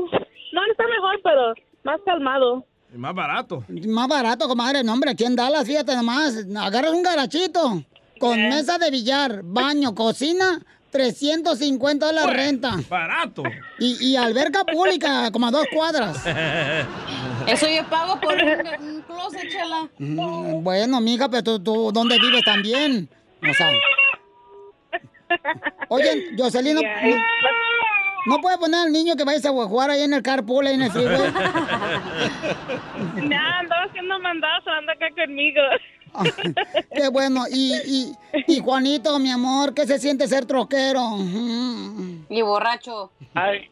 [0.52, 2.64] No, no está mejor, pero más calmado.
[2.94, 3.64] Y más barato.
[3.68, 4.84] Más barato, comadre.
[4.84, 6.46] No, hombre, aquí en Dallas, fíjate nomás.
[6.56, 7.82] Agarras un garachito
[8.18, 10.60] con mesa de billar, baño, cocina,
[10.94, 12.76] 350 dólares renta.
[12.88, 13.42] Barato.
[13.80, 16.24] Y, y alberca pública, como a dos cuadras.
[17.48, 19.88] Eso yo pago por un, un closet, chela.
[19.98, 23.08] Mm, Bueno, mija, pero tú, tú, ¿dónde vives también?
[23.42, 23.70] O sea.
[25.88, 27.16] Oye, Jocelyn, ¿no, no,
[28.26, 30.82] no puede poner al niño que vaya a jugar ahí en el carpool, ahí en
[30.82, 31.18] el freeway?
[33.16, 35.60] No, andaba haciendo mandados, anda acá conmigo.
[36.94, 37.44] Qué bueno.
[37.50, 38.12] Y, y,
[38.46, 41.02] y Juanito, mi amor, ¿qué se siente ser troquero?
[42.28, 43.10] Y borracho.
[43.34, 43.68] Ay,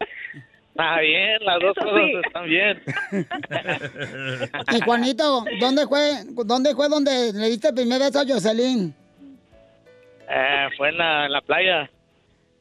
[0.70, 2.12] está bien, las dos Eso cosas sí.
[2.26, 2.82] están bien.
[4.72, 8.95] Y Juanito, ¿dónde fue, dónde fue donde le diste el primer beso a Jocelyn?
[10.28, 11.90] Eh, fue en la, en la playa.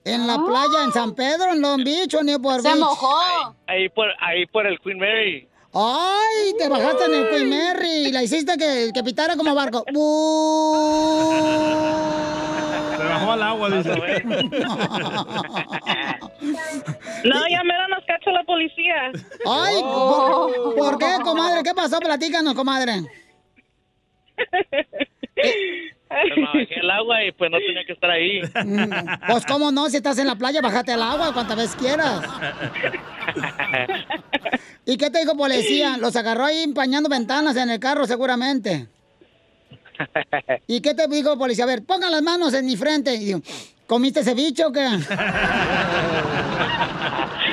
[0.04, 2.76] ¿En la playa, en San Pedro, en Long Beach o Newport Beach?
[3.68, 5.48] Ahí por, ahí por el Queen Mary.
[5.74, 6.54] ¡Ay!
[6.58, 9.86] Te bajaste en el Queen Mary y la hiciste que, que pitara como barco.
[12.98, 13.92] Se bajó al agua, dice.
[17.24, 19.12] No, ya mero nos cacha la policía.
[19.46, 19.76] ¡Ay!
[19.82, 21.62] ¿por, por qué, comadre?
[21.64, 22.00] ¿Qué pasó?
[22.00, 23.04] Platícanos, comadre.
[26.12, 28.41] Pues me bajé al agua y pues no tenía que estar ahí.
[28.41, 29.89] Mm, Pues, ¿cómo no?
[29.89, 32.22] Si estás en la playa, bájate al agua cuantas veces quieras.
[34.86, 35.97] ¿Y qué te dijo policía?
[35.97, 38.88] Los agarró ahí empañando ventanas en el carro, seguramente.
[40.68, 41.64] ¿Y qué te dijo policía?
[41.64, 43.14] A ver, pongan las manos en mi frente.
[43.16, 43.41] Y digo,
[43.88, 44.86] ¿comiste ceviche o qué?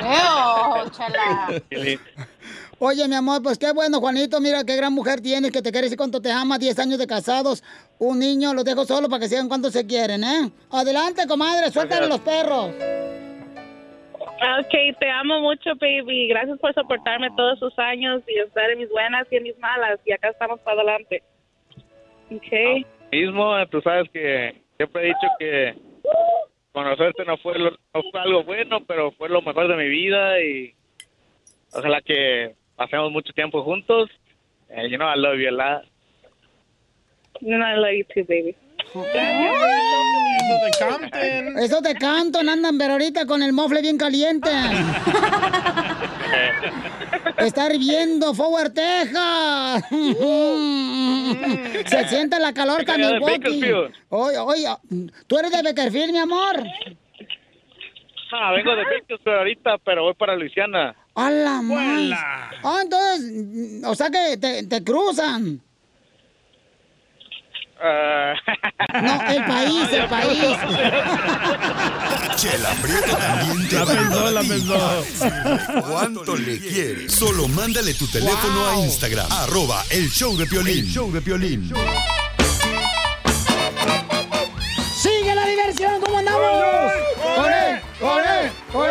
[0.01, 1.61] Eo, chela.
[2.81, 4.39] Oye, mi amor, pues qué bueno, Juanito.
[4.39, 6.57] Mira qué gran mujer tienes, que te quiere decir cuánto te ama.
[6.57, 7.61] 10 años de casados,
[7.99, 10.49] un niño, los dejo solo para que sigan cuánto se quieren, ¿eh?
[10.71, 12.71] Adelante, comadre, suéltale los perros.
[14.61, 16.29] Ok, te amo mucho, baby.
[16.29, 19.99] Gracias por soportarme todos esos años y estar en mis buenas y en mis malas.
[20.05, 21.21] Y acá estamos para adelante.
[22.31, 22.85] Ok.
[23.11, 25.75] Mismo, tú sabes que siempre he dicho que
[26.71, 30.39] conocerte no fue, lo- no fue algo bueno, pero fue lo mejor de mi vida
[30.41, 30.73] y
[31.73, 34.09] ojalá que pasemos mucho tiempo juntos.
[34.69, 35.83] Eh, you know, I love you a lot.
[37.41, 38.55] And I love you too, baby.
[38.79, 39.03] Eso
[40.63, 41.59] de Campton.
[41.59, 44.49] Eso te canto, andan, pero ahorita con el mofle bien caliente.
[47.37, 49.83] Está hirviendo, Forward, Texas.
[51.85, 52.85] Se siente la calor.
[52.85, 53.93] Bakersfield.
[54.09, 54.67] Oye, oye,
[55.27, 56.63] ¿tú eres de Beckerfield, mi amor?
[58.31, 60.95] Ah, vengo de Bakersfield ahorita, pero voy para Luisiana.
[61.19, 62.19] ¡A la más!
[62.63, 65.61] Ah, entonces, o sea que te, te cruzan.
[67.81, 68.33] Ah.
[68.93, 70.57] No, el país, el país.
[72.37, 75.05] Chela Prieto también te La pensó, la pensó.
[75.89, 77.11] ¿Cuánto le quieres?
[77.13, 80.85] Solo mándale tu teléfono a Instagram, arroba el show de Piolín.
[80.85, 81.69] El show de Piolín.
[84.95, 85.99] ¡Sigue la diversión!
[86.01, 86.91] ¿Cómo andamos?
[87.35, 87.81] ¡Con él!
[87.99, 88.51] ¡Con él!
[88.71, 88.89] ¡Con!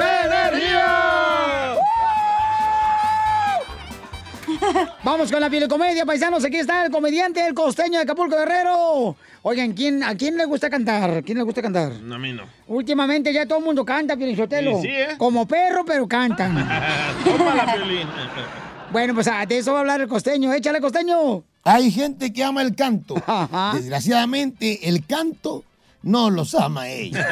[5.05, 6.45] Vamos con la comedia, paisanos.
[6.45, 9.17] Aquí está el comediante, el costeño de Acapulco Guerrero.
[9.43, 11.23] Oigan, ¿quién, ¿a quién le gusta cantar?
[11.25, 11.93] ¿Quién le gusta cantar?
[12.03, 12.45] No, a mí no.
[12.67, 14.81] Últimamente ya todo el mundo canta, Pielinsotelo.
[14.81, 15.09] Sí, sí, ¿eh?
[15.17, 16.55] Como perro, pero cantan.
[17.25, 18.09] Tómala, Piolín.
[18.93, 20.53] bueno, pues ah, de eso va a hablar el costeño.
[20.53, 21.43] Échale, costeño.
[21.65, 23.15] Hay gente que ama el canto.
[23.75, 25.65] Desgraciadamente, el canto
[26.03, 27.25] no los ama a ellos.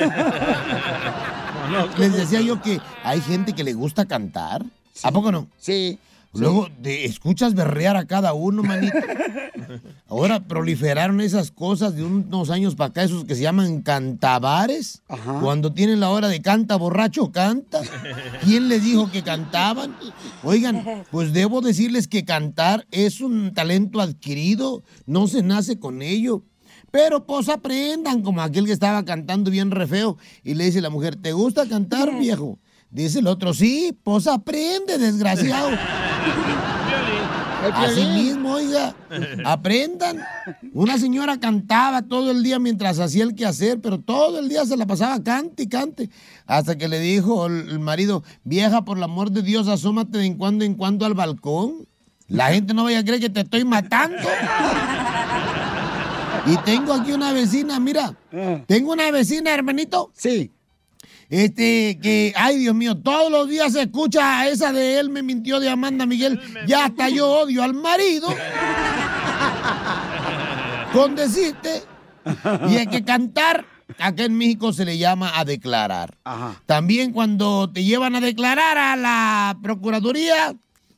[1.98, 4.62] Les decía yo que hay gente que le gusta cantar.
[5.02, 5.46] ¿A poco no?
[5.58, 5.98] Sí.
[6.38, 8.96] Luego te escuchas berrear a cada uno, manito.
[10.08, 15.02] Ahora proliferaron esas cosas de unos años para acá, esos que se llaman cantabares.
[15.40, 17.80] Cuando tienen la hora de canta borracho, canta.
[18.44, 19.96] ¿Quién les dijo que cantaban?
[20.42, 26.42] Oigan, pues debo decirles que cantar es un talento adquirido, no se nace con ello.
[26.90, 30.90] Pero pues aprendan, como aquel que estaba cantando bien re feo y le dice la
[30.90, 32.58] mujer, ¿te gusta cantar, viejo?
[32.90, 35.70] Dice el otro, sí, pues aprende, desgraciado.
[37.74, 38.94] Así mismo, oiga,
[39.44, 40.22] aprendan.
[40.72, 44.76] Una señora cantaba todo el día mientras hacía el quehacer, pero todo el día se
[44.76, 46.10] la pasaba cante y cante.
[46.46, 50.34] Hasta que le dijo el, marido, vieja, por el amor de Dios, asómate de en
[50.34, 51.86] cuando en cuando al balcón.
[52.28, 54.16] La gente no vaya a creer que te estoy matando.
[56.48, 58.14] Y tengo aquí una vecina, mira.
[58.68, 60.12] Tengo una vecina, hermanito.
[60.14, 60.52] Sí.
[61.28, 65.22] Este, que, ay Dios mío, todos los días se escucha a esa de él me
[65.22, 66.40] mintió de Amanda Miguel.
[66.66, 68.28] Ya hasta yo odio al marido.
[70.92, 71.82] Con decirte.
[72.68, 73.66] Y es que cantar,
[73.98, 76.16] acá en México se le llama a declarar.
[76.66, 80.54] También cuando te llevan a declarar a la Procuraduría,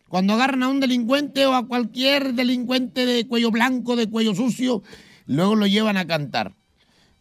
[0.09, 4.83] cuando agarran a un delincuente o a cualquier delincuente de cuello blanco, de cuello sucio,
[5.27, 6.55] luego lo llevan a cantar.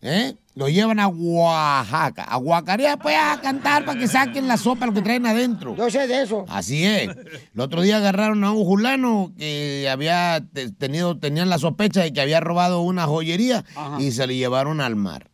[0.01, 0.35] ¿Eh?
[0.57, 2.23] Lo llevan a Oaxaca.
[2.23, 5.75] A Guacarea, pues, a cantar para que saquen la sopa, lo que traen adentro.
[5.75, 6.45] Yo sé de eso.
[6.49, 7.09] Así es.
[7.53, 12.11] El otro día agarraron a un fulano que había te- tenido, tenían la sospecha de
[12.11, 13.63] que había robado una joyería
[13.99, 15.29] y se le llevaron al mar.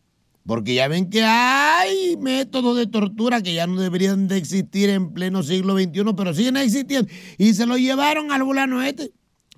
[0.46, 5.14] Porque ya ven que hay métodos de tortura que ya no deberían de existir en
[5.14, 7.10] pleno siglo XXI, pero siguen existiendo.
[7.38, 9.10] Y se lo llevaron al fulano este.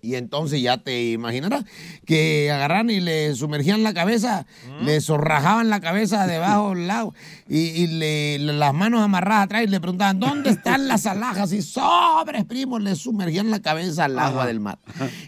[0.06, 1.64] Y entonces ya te imaginarás
[2.04, 4.46] que agarran y le sumergían la cabeza,
[4.82, 7.14] le zorrajaban la cabeza debajo del lago
[7.48, 11.52] y, y le, le- las manos amarradas atrás y le preguntaban, ¿dónde están las alhajas?
[11.52, 14.78] Y sobres, primos, le sumergían la cabeza al agua del mar.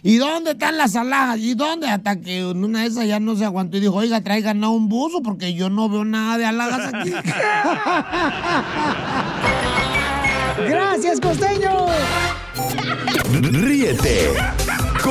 [0.03, 1.39] ¿Y dónde están las alhajas?
[1.39, 1.87] ¿Y dónde?
[1.87, 4.87] Hasta que una de esas ya no se aguantó y dijo, oiga, traigan a un
[4.87, 7.11] buzo porque yo no veo nada de alhajas aquí.
[10.69, 11.87] Gracias, costeño.
[13.41, 14.31] Ríete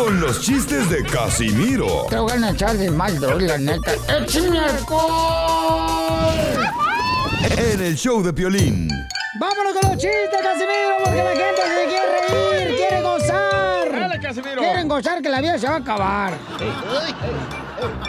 [0.04, 3.92] con los chistes de Casimiro Te voy a echar de mal, la neta.
[4.20, 6.34] ¡Échame alcohol!
[7.56, 8.88] en el show de Piolín.
[9.40, 13.90] Vámonos con los chistes, Casimiro, porque la gente se quiere reír, quiere gozar.
[13.92, 14.60] Dale, Casimiro.
[14.60, 16.34] Quieren gozar que la vida se va a acabar.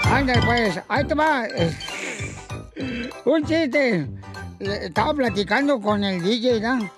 [0.04, 1.46] Anda, pues, ahí te va.
[1.48, 1.76] eh,
[3.26, 4.08] Un chiste.
[4.60, 6.90] Estaba platicando con el DJ, ¿no?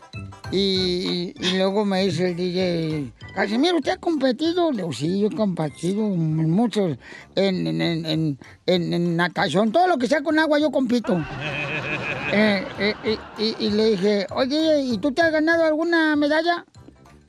[0.51, 4.71] Y, y luego me dice el DJ, Casimiro, ¿usted ha competido?
[4.71, 6.97] Le digo, sí, yo he competido muchos,
[7.35, 11.17] en, en, en, en, en- en natación, todo lo que sea con agua yo compito.
[12.33, 16.63] Eh, eh, eh, y, y le dije, oye, ¿y tú te has ganado alguna medalla?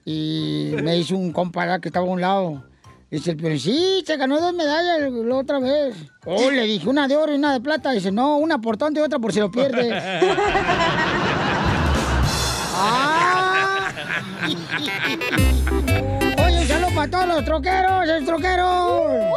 [0.04, 2.62] Y me hizo un compadre que estaba a un lado.
[3.10, 5.96] Dice Piolín, sí, se ganó dos medallas la otra vez.
[6.24, 7.90] Oh, le dije, una de oro y una de plata.
[7.90, 9.90] Dice, no, una por tonto y otra por si lo pierde.
[16.44, 19.30] Oye, un saludo para todos los troqueros, el troquero.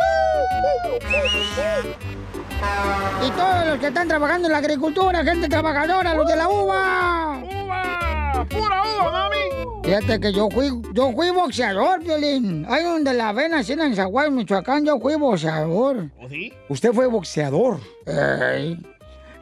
[3.26, 7.40] Y todos los que están trabajando en la agricultura, gente trabajadora, los de la uva.
[7.44, 8.46] ¡Uva!
[8.50, 9.38] ¡Pura uva, mami!
[9.84, 12.66] Fíjate que yo fui, yo fui boxeador, Violín.
[12.68, 16.10] Ahí donde la ven así en Zaguay, Michoacán, yo fui boxeador.
[16.22, 16.52] ¿O sí?
[16.70, 17.80] Usted fue boxeador.
[18.06, 18.84] Ey.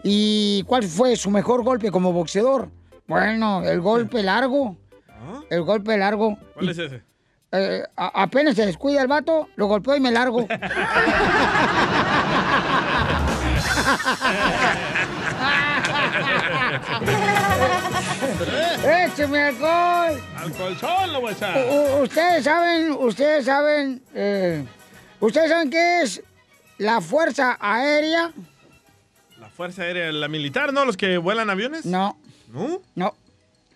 [0.03, 2.69] ¿Y cuál fue su mejor golpe como boxeador?
[3.07, 4.77] Bueno, el golpe largo.
[5.49, 6.37] El golpe largo.
[6.53, 7.01] ¿Cuál es ese?
[7.51, 10.47] Eh, a- apenas se descuida el vato, lo golpeo y me largo.
[18.85, 20.21] ¡Écheme alcohol!
[20.37, 21.65] Al colchón lo voy a echar.
[21.69, 24.65] U- ustedes saben, ustedes saben, eh,
[25.19, 26.21] ustedes saben qué es
[26.77, 28.31] la Fuerza Aérea.
[29.39, 30.85] La Fuerza Aérea, la militar, ¿no?
[30.85, 31.85] Los que vuelan aviones.
[31.85, 32.17] No.
[32.51, 32.81] ¿No?
[32.95, 33.13] No.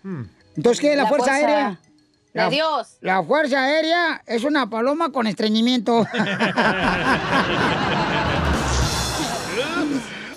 [0.02, 0.24] Hmm.
[0.58, 1.70] Entonces, ¿qué es la, La Fuerza, Fuerza Aérea?
[2.34, 2.98] de La- Dios.
[3.00, 6.04] La Fuerza Aérea es una paloma con estreñimiento.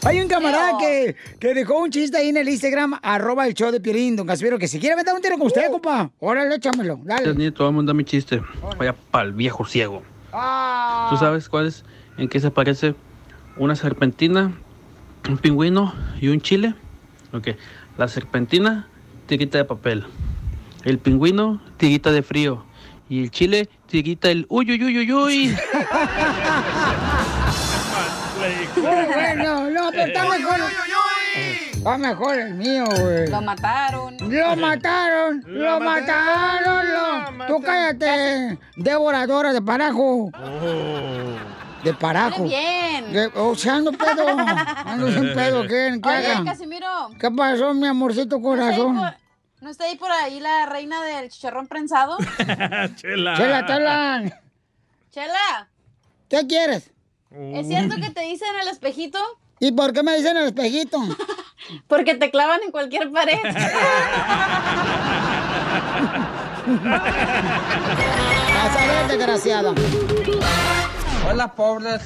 [0.03, 3.71] Hay un camarada que, que dejó un chiste ahí en el Instagram, arroba el show
[3.71, 6.11] de Piolín, don Casimiro, que si quiere meter un tiro con usted, compa.
[6.19, 7.33] Órale, échamelo, dale.
[7.33, 8.41] Ni todo el mundo da mi chiste.
[8.77, 10.03] Vaya pa'l viejo ciego.
[10.33, 11.07] Ah.
[11.09, 11.83] ¿Tú sabes cuál es?
[12.17, 12.93] ¿En qué se parece
[13.57, 14.53] una serpentina,
[15.27, 16.75] un pingüino y un chile?
[17.33, 17.49] Ok.
[17.97, 18.87] La serpentina,
[19.31, 20.03] tirita de papel.
[20.83, 22.65] El pingüino, tirita de frío.
[23.07, 25.57] Y el chile, tirita el uy, uy, uy, uy, uy.
[28.75, 30.59] Bueno, no, pero está mejor.
[31.87, 33.29] Va mejor el mío, güey.
[33.29, 34.17] Lo mataron.
[34.19, 36.85] Lo mataron, lo mataron,
[37.37, 40.29] lo- Tú cállate, devoradora de parajo.
[41.85, 42.43] De parajo.
[42.43, 43.11] Bien.
[43.13, 44.27] De- o sea, ando pedo.
[44.85, 45.99] Ando sin pedo, ¿qué?
[46.03, 46.43] ¿Qué Oye, haga?
[46.45, 46.87] Casimiro.
[47.19, 48.95] ¿Qué pasó, mi amorcito corazón?
[48.95, 49.20] ¿No está, ahí por,
[49.61, 52.17] ¿No está ahí por ahí la reina del chicharrón prensado?
[52.95, 53.37] Chela.
[53.37, 54.41] Chela, Tela.
[55.11, 55.69] Chela,
[56.29, 56.89] ¿Qué quieres?
[57.29, 59.19] ¿es cierto que te dicen el espejito?
[59.59, 60.97] ¿Y por qué me dicen el espejito?
[61.87, 63.37] Porque te clavan en cualquier pared.
[68.55, 69.73] Vas a ver, desgraciada.
[71.29, 72.01] Hola, pobres.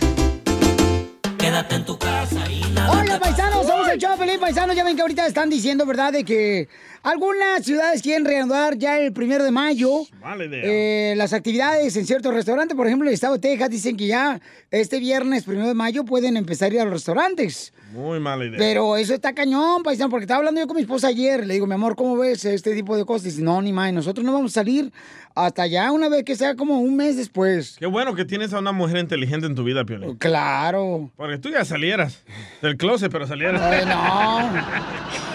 [1.38, 2.92] Quédate en tu casa y nada.
[2.92, 4.76] Hola, paisanos, somos el show feliz paisanos.
[4.76, 6.68] Ya ven que ahorita están diciendo, ¿verdad?, de que
[7.06, 10.02] algunas ciudades quieren reanudar ya el primero de mayo.
[10.22, 10.62] Mala idea.
[10.64, 14.42] eh, las actividades en ciertos restaurantes, por ejemplo, el estado de Texas dicen que ya
[14.72, 17.74] este viernes primero de mayo pueden empezar a ir a los restaurantes.
[17.94, 18.58] Muy mala idea.
[18.58, 21.46] Pero eso está cañón, paisano, porque estaba hablando yo con mi esposa ayer.
[21.46, 23.24] Le digo, mi amor, ¿cómo ves este tipo de cosas?
[23.26, 24.92] Dice, no, ni más, nosotros no vamos a salir
[25.36, 27.76] hasta allá una vez que sea como un mes después.
[27.80, 30.16] Qué bueno que tienes a una mujer inteligente en tu vida, Piolín.
[30.16, 31.12] Claro.
[31.16, 32.24] Porque tú ya salieras
[32.62, 33.62] del closet, pero salieras.
[33.62, 35.35] Ay, no.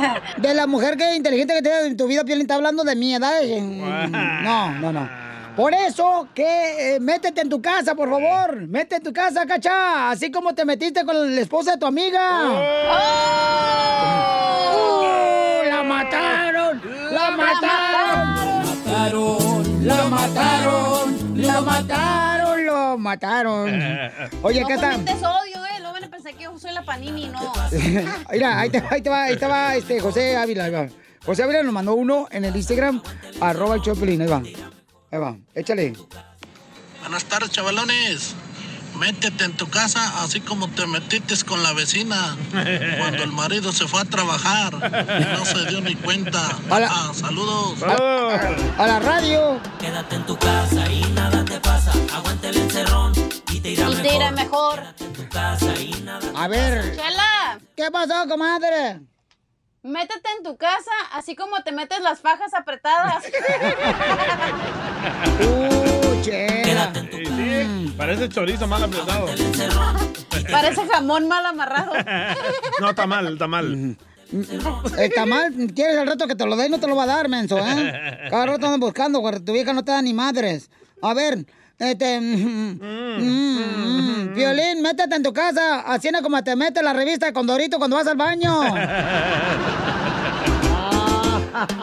[0.38, 3.14] De la mujer que inteligente que tienes en tu vida, Piolín, está hablando de mi
[3.14, 3.40] edad.
[4.42, 5.20] No, no, no.
[5.56, 8.56] Por eso, que eh, métete en tu casa, por favor.
[8.68, 10.10] Métete en tu casa, cacha.
[10.10, 12.20] Así como te metiste con la esposa de tu amiga.
[14.62, 15.62] ¡Oh!
[15.66, 16.80] ¡La mataron!
[17.12, 18.60] ¡La mataron!
[18.64, 19.86] ¡Mataron!
[19.86, 21.36] ¡La mataron!
[21.36, 22.66] ¡La mataron!
[22.66, 23.82] ¡Lo mataron!
[24.42, 25.00] Oye, ¿qué tal?
[25.00, 25.62] odio,
[26.10, 27.52] a pensar que yo soy la panini, no.
[28.32, 30.88] Mira, ahí te, ahí te va, ahí te va este José Ávila, ahí va.
[31.24, 33.00] José Ávila nos mandó uno en el Instagram,
[33.40, 34.42] arroba el Choplin, ahí va.
[35.12, 35.92] Ahí va, échale.
[37.00, 38.34] Buenas tardes, chavalones.
[38.98, 42.36] Métete en tu casa así como te metiste con la vecina
[42.98, 44.74] cuando el marido se fue a trabajar.
[44.74, 46.58] No se dio ni cuenta.
[46.70, 47.82] Ah, saludos.
[47.82, 49.60] A, a la radio.
[49.78, 51.92] Quédate en tu casa y nada te pasa.
[52.14, 53.29] Aguante el encerrón
[53.60, 54.00] y te irá Y mejor.
[54.00, 54.28] te irá.
[54.98, 56.96] En tu A ver.
[56.96, 57.60] Chela.
[57.76, 59.00] ¿Qué pasó, comadre?
[59.82, 63.24] Métete en tu casa, así como te metes las fajas apretadas.
[65.40, 66.92] Uh, chela.
[67.10, 69.26] Sí, sí, Parece chorizo mal apretado.
[70.50, 71.92] Parece jamón mal amarrado.
[72.80, 73.96] No, está mal, está mal.
[74.98, 76.68] Está mal, ¿quieres al rato que te lo dé?
[76.68, 78.28] No te lo va a dar, menso, ¿eh?
[78.30, 80.70] Cada rato andan buscando, güey, tu vieja no te da ni madres.
[81.02, 81.46] A ver,
[81.80, 82.20] este...
[82.20, 87.32] mm, mm, mm, Violín, métete en tu casa, así como te mete la revista de
[87.32, 88.60] Condorito cuando vas al baño.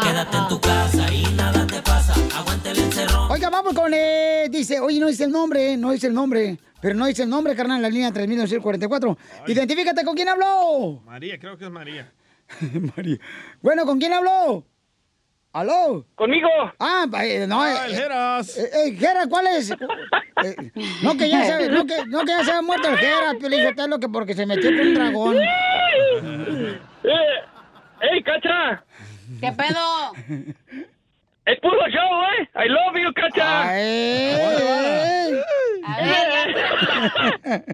[0.02, 2.14] Quédate en tu casa y nada te pasa.
[2.36, 3.32] Aguante el encerrón.
[3.32, 3.92] Oiga, vamos con...
[3.94, 6.58] Eh, dice, oye, no dice el nombre, no dice el nombre.
[6.80, 9.18] Pero no dice el nombre, carnal, en la línea 3944.
[9.48, 11.02] Identifícate con quién habló.
[11.06, 12.12] María, creo que es María.
[12.96, 13.18] María.
[13.62, 14.64] Bueno, ¿con quién habló?
[15.54, 16.06] ¿Aló?
[16.16, 16.50] ¿Conmigo?
[16.80, 17.62] Ah, eh, no.
[17.62, 18.58] Ah, el eh, Geras.
[18.58, 19.72] eh, eh, Gera, ¿cuál es?
[20.44, 20.56] Eh,
[21.02, 23.64] no, que ya se, no, que, no, que ya se ha muerto el Gera, Piolín
[23.64, 25.38] Sotelo, que porque se metió con un dragón.
[25.42, 26.80] Eh,
[28.02, 28.84] ¡Ey, cacha!
[29.42, 30.14] ¿Qué pedo?
[31.44, 32.48] ¡Es puro show, eh!
[32.54, 33.68] ¡I love you, cacha!
[33.68, 34.32] Ay.
[35.88, 37.68] A ver,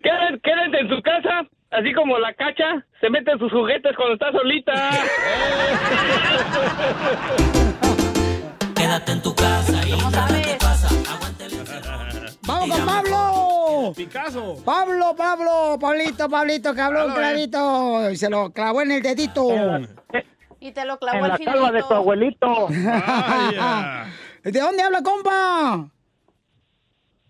[0.00, 4.14] Quédense, quédense en su casa, así como la cacha se mete en sus juguetes cuando
[4.14, 4.90] está solita.
[8.74, 10.88] Quédate en tu casa y nada te pasa.
[11.12, 11.52] Aguante el
[12.46, 13.92] ¡Vamos con Pablo!
[13.96, 14.56] Picasso.
[14.64, 19.48] Pablo, Pablo, Pablito, Pablito, que habló un clarito y se lo clavó en el dedito.
[20.60, 22.68] Y te lo clavó en el la calva de tu abuelito.
[24.42, 25.88] ¿De dónde habla, compa?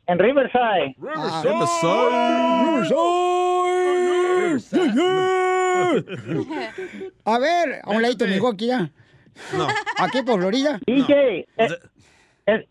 [0.07, 0.97] En Riverside.
[1.14, 2.89] Ah, Riverside.
[7.24, 8.90] A ver, a un ladito, me dijo aquí ya.
[9.57, 9.66] No.
[9.99, 10.80] Aquí por Florida.
[10.86, 11.78] DJ, eh, es-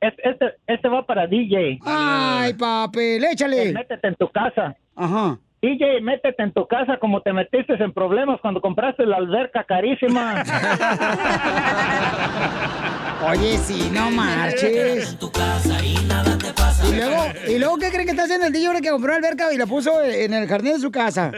[0.02, 1.80] es- este, este va para DJ.
[1.86, 3.70] Ay, papel, échale.
[3.70, 4.76] Eh, Métete en tu casa.
[4.96, 5.40] Ajá.
[5.68, 10.42] DJ, métete en tu casa como te metiste en problemas cuando compraste la alberca carísima.
[13.30, 15.18] Oye, sí, no marches.
[16.90, 19.52] Y luego, ¿y luego qué cree que está haciendo el DJ ahora que compró alberca
[19.52, 21.32] y la puso en el jardín de su casa?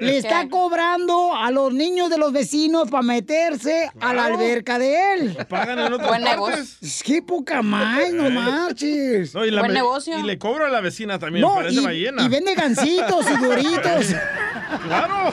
[0.00, 5.14] Le está cobrando a los niños de los vecinos para meterse a la alberca de
[5.14, 5.36] él.
[5.48, 6.78] Pagan en otras Buen partes.
[6.80, 7.02] negocio.
[7.04, 9.34] ¡Qué poca más, no marches!
[9.34, 10.18] No, y, la Buen negocio.
[10.18, 12.22] y le cobro a la vecina también, No, parece y, ballena.
[12.22, 13.36] y vende gancitos y
[14.86, 15.30] Claro.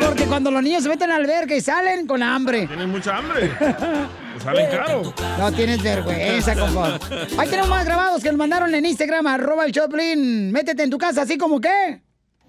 [0.00, 2.66] Porque cuando los niños se meten a la alberca y salen con hambre.
[2.66, 3.50] Tienen mucha hambre.
[3.58, 5.14] Pues salen caro.
[5.38, 6.98] No tienes vergüenza, compa.
[7.38, 10.52] Ahí tenemos más grabados que nos mandaron en Instagram, arroba el Choplin.
[10.52, 12.02] Métete en tu casa, así como qué.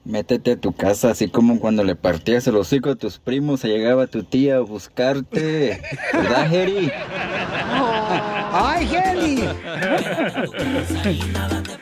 [0.04, 3.68] Métete a tu casa, así como cuando le partías el hocico a tus primos, se
[3.68, 5.82] llegaba tu tía a buscarte.
[6.14, 6.92] ¿Verdad, Jerry?
[8.54, 9.44] ¡Ay, Heli!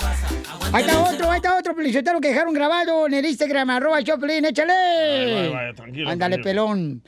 [0.75, 4.43] Ahí está otro, ahí está otro felicitero que dejaron grabado en el Instagram, arroba Choplin,
[4.43, 4.73] échale.
[4.73, 6.65] Vaya, vaya, tranquilo, Ándale, tranquilo.
[6.67, 7.01] pelón.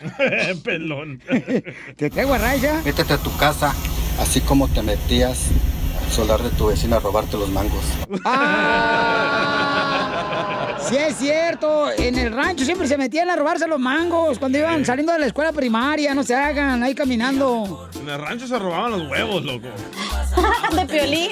[0.63, 1.21] Pelón.
[1.97, 2.81] ¿Te traigo a raya?
[2.85, 3.75] Métete a tu casa,
[4.21, 5.49] así como te metías
[6.01, 7.83] al solar de tu vecina a robarte los mangos.
[10.89, 11.91] Sí, es cierto.
[11.91, 15.25] En el rancho siempre se metían a robarse los mangos cuando iban saliendo de la
[15.27, 16.13] escuela primaria.
[16.13, 17.89] No se hagan, ahí caminando.
[17.99, 19.67] En el rancho se robaban los huevos, loco.
[20.75, 21.29] De piolín.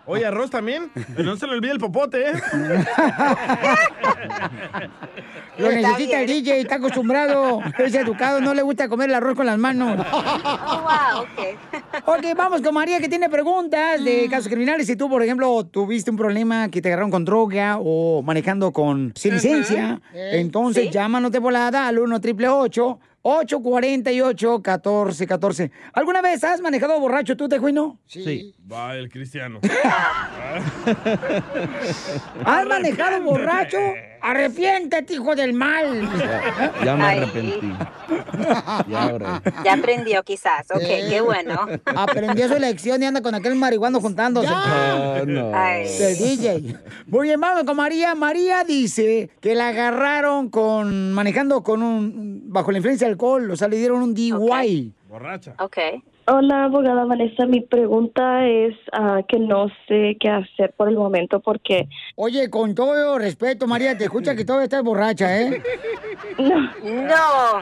[0.08, 0.90] Oye, arroz también.
[1.14, 2.32] Pero no se le olvide el popote, ¿eh?
[5.58, 6.26] Lo necesita el.
[6.26, 10.04] DJ, está acostumbrado, es educado, no le gusta comer el arroz con las manos.
[10.12, 12.06] Oh, wow, ok.
[12.06, 14.86] Ok, vamos con María que tiene preguntas de casos criminales.
[14.86, 19.12] Si tú, por ejemplo, tuviste un problema que te agarraron con droga o manejando con
[19.14, 20.90] sin licencia, entonces Sí.
[20.90, 23.00] llámanos de volada al 1 888
[23.36, 27.98] 848 1414 ¿Alguna vez has manejado borracho tú, Tejuino?
[28.06, 28.54] Sí.
[28.70, 29.60] Va el cristiano.
[32.44, 33.78] ¿Has manejado borracho?
[34.20, 36.08] Arrepiéntete, hijo del mal.
[36.84, 37.18] Ya me Ay.
[37.18, 37.72] arrepentí.
[38.88, 39.42] Ya, ahora.
[39.64, 40.66] Ya aprendió quizás.
[40.70, 41.06] Ok, Eh.
[41.08, 41.66] qué bueno.
[41.84, 44.48] Aprendió su lección y anda con aquel marihuano juntándose.
[44.50, 45.52] Ah, no.
[45.54, 45.88] Ay.
[45.98, 46.76] del DJ.
[47.06, 48.14] Muy bien, vamos con María.
[48.14, 53.56] María dice que la agarraron con manejando con un bajo la influencia del alcohol, o
[53.56, 54.92] sea, le dieron un DUI.
[55.08, 55.54] Borracha.
[55.58, 55.78] Ok.
[56.30, 57.46] Hola, abogada Vanessa.
[57.46, 62.74] Mi pregunta es ah, que no sé qué hacer por el momento porque Oye, con
[62.74, 65.62] todo respeto, María, te escucha que todavía estás borracha, ¿eh?
[66.38, 67.60] No.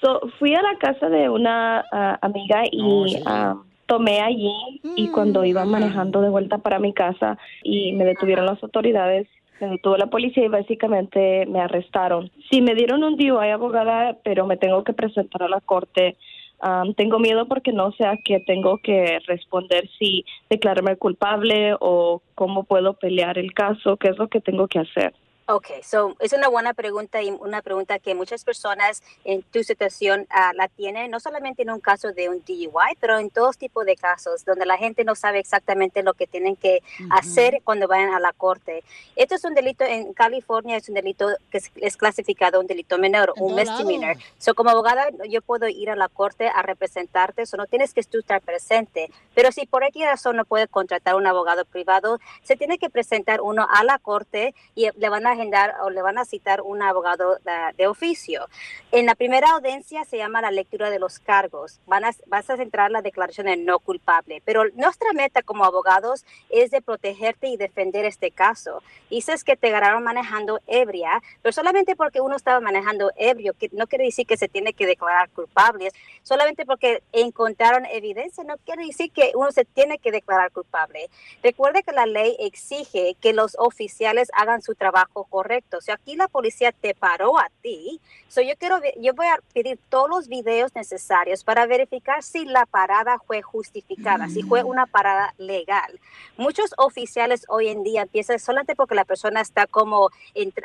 [0.00, 3.56] so, fui a la casa de una ah, amiga y ah,
[3.86, 4.54] tomé allí
[4.96, 9.26] y cuando iba manejando de vuelta para mi casa y me detuvieron las autoridades.
[9.60, 12.30] Me detuvo la policía y básicamente me arrestaron.
[12.50, 16.16] Sí, me dieron un DUI, abogada, pero me tengo que presentar a la corte.
[16.64, 22.22] Ah, tengo miedo porque no sé a qué tengo que responder, si declararme culpable o
[22.36, 25.12] cómo puedo pelear el caso, qué es lo que tengo que hacer.
[25.52, 30.26] Ok, so es una buena pregunta y una pregunta que muchas personas en tu situación
[30.30, 33.84] ah, la tienen, no solamente en un caso de un DUI, pero en todos tipos
[33.84, 38.14] de casos donde la gente no sabe exactamente lo que tienen que hacer cuando vayan
[38.14, 38.82] a la corte.
[39.14, 42.96] Esto es un delito en California, es un delito que es, es clasificado un delito
[42.96, 44.16] menor, un misdemeanor.
[44.38, 48.02] So, como abogada, yo puedo ir a la corte a representarte, eso no tienes que
[48.04, 49.10] tú estar presente.
[49.34, 53.42] Pero si por X razón no puede contratar un abogado privado, se tiene que presentar
[53.42, 56.82] uno a la corte y le van a agendar o le van a citar un
[56.82, 58.48] abogado de, de oficio.
[58.92, 61.80] En la primera audiencia se llama la lectura de los cargos.
[61.86, 64.42] Van a, vas a centrar la declaración de no culpable.
[64.44, 68.82] Pero nuestra meta como abogados es de protegerte y defender este caso.
[69.10, 74.04] Dices que te agarraron manejando ebria, pero solamente porque uno estaba manejando ebrio, no quiere
[74.04, 75.90] decir que se tiene que declarar culpable.
[76.22, 81.08] Solamente porque encontraron evidencia, no quiere decir que uno se tiene que declarar culpable.
[81.42, 85.80] Recuerde que la ley exige que los oficiales hagan su trabajo correcto.
[85.80, 89.78] Si aquí la policía te paró a ti, so yo quiero, yo voy a pedir
[89.88, 95.34] todos los videos necesarios para verificar si la parada fue justificada, si fue una parada
[95.38, 95.98] legal.
[96.36, 100.10] Muchos oficiales hoy en día piensan solamente porque la persona está como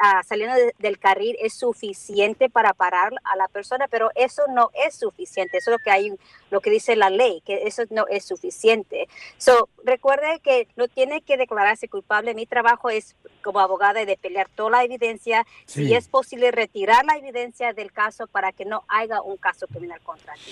[0.01, 4.69] ah, saliendo de- del carril es suficiente para parar a la persona, pero eso no
[4.73, 5.57] es suficiente.
[5.57, 6.13] Eso es lo que hay,
[6.49, 9.07] lo que dice la ley, que eso no es suficiente.
[9.37, 12.33] So, recuerde que no tiene que declararse culpable.
[12.33, 15.85] Mi trabajo es como abogada de pelear toda la evidencia, Sí.
[15.87, 19.99] si es posible retirar la evidencia del caso para que no haya un caso criminal
[20.01, 20.51] contra ti.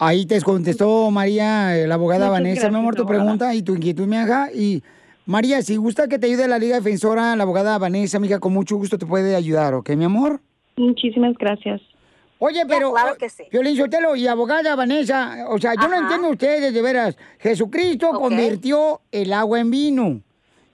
[0.00, 3.22] Ahí te contestó María, eh, la abogada Muchas Vanessa, mi gracias, amor, tu abogada.
[3.24, 4.48] pregunta y tu inquietud, mi hija.
[4.54, 4.82] Y
[5.26, 8.76] María, si gusta que te ayude la Liga Defensora, la abogada Vanessa, amiga, con mucho
[8.76, 10.40] gusto te puede ayudar, ¿ok, mi amor?
[10.76, 11.80] Muchísimas gracias.
[12.38, 13.42] Oye, pero, claro que sí.
[13.50, 16.02] Violín Sotelo y abogada Vanessa, o sea, yo no Ajá.
[16.02, 17.16] entiendo ustedes, de veras.
[17.40, 18.20] Jesucristo Ok.
[18.20, 20.20] convirtió el agua en vino.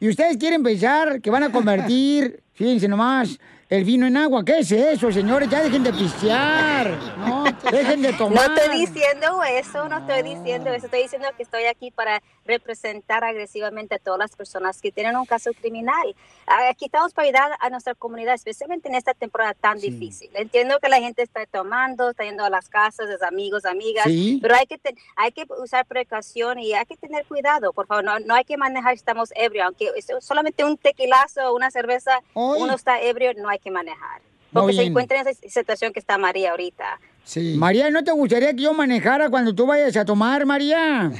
[0.05, 4.45] Y ustedes quieren pensar que van a convertir, fíjense nomás, el vino en agua.
[4.45, 5.49] ¿Qué es eso, señores?
[5.49, 6.91] Ya dejen de pistear.
[7.19, 8.51] No, dejen de No tomar.
[8.59, 13.95] estoy diciendo eso, no estoy diciendo eso, estoy diciendo que estoy aquí para representar agresivamente
[13.95, 16.15] a todas las personas que tienen un caso criminal.
[16.47, 20.31] Ah, Aquí estamos para ayudar a nuestra comunidad, especialmente en esta temporada tan difícil.
[20.35, 24.39] Entiendo que la gente está tomando, está yendo a las casas de amigos, amigas, Sí.
[24.43, 24.78] pero hay que,
[25.16, 28.57] hay que usar precaución y hay que tener cuidado, por favor, no, no hay que
[28.59, 33.32] manejar si estamos ebrios, aunque es solamente un tequilazo o una cerveza, uno está ebrio,
[33.36, 34.21] no hay que manejar.
[34.53, 37.01] Porque se encuentra en esa situación que está María ahorita.
[37.25, 37.57] Sí.
[37.59, 41.11] María, ¿no te gustaría que yo manejara cuando tú vayas a tomar, María?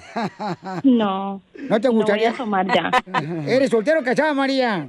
[0.85, 1.41] No.
[1.69, 2.29] ¿No te gustaría?
[2.29, 2.91] voy a tomar ya.
[3.47, 4.89] ¿Eres soltero o casada, María?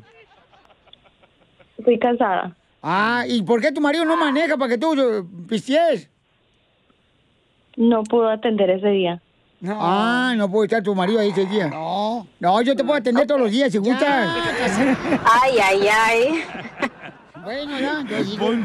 [1.77, 2.55] Estoy casada.
[2.83, 6.09] Ah, ¿y por qué tu marido no maneja para que tú eh, pistees?
[7.77, 9.21] No pudo atender ese día.
[9.67, 11.67] Ah, no puede estar tu marido ahí ese día.
[11.67, 12.27] No.
[12.39, 14.29] No, yo te puedo atender todos los días si gustas.
[15.25, 16.43] Ay, ay, ay.
[17.45, 18.03] Bueno, ya.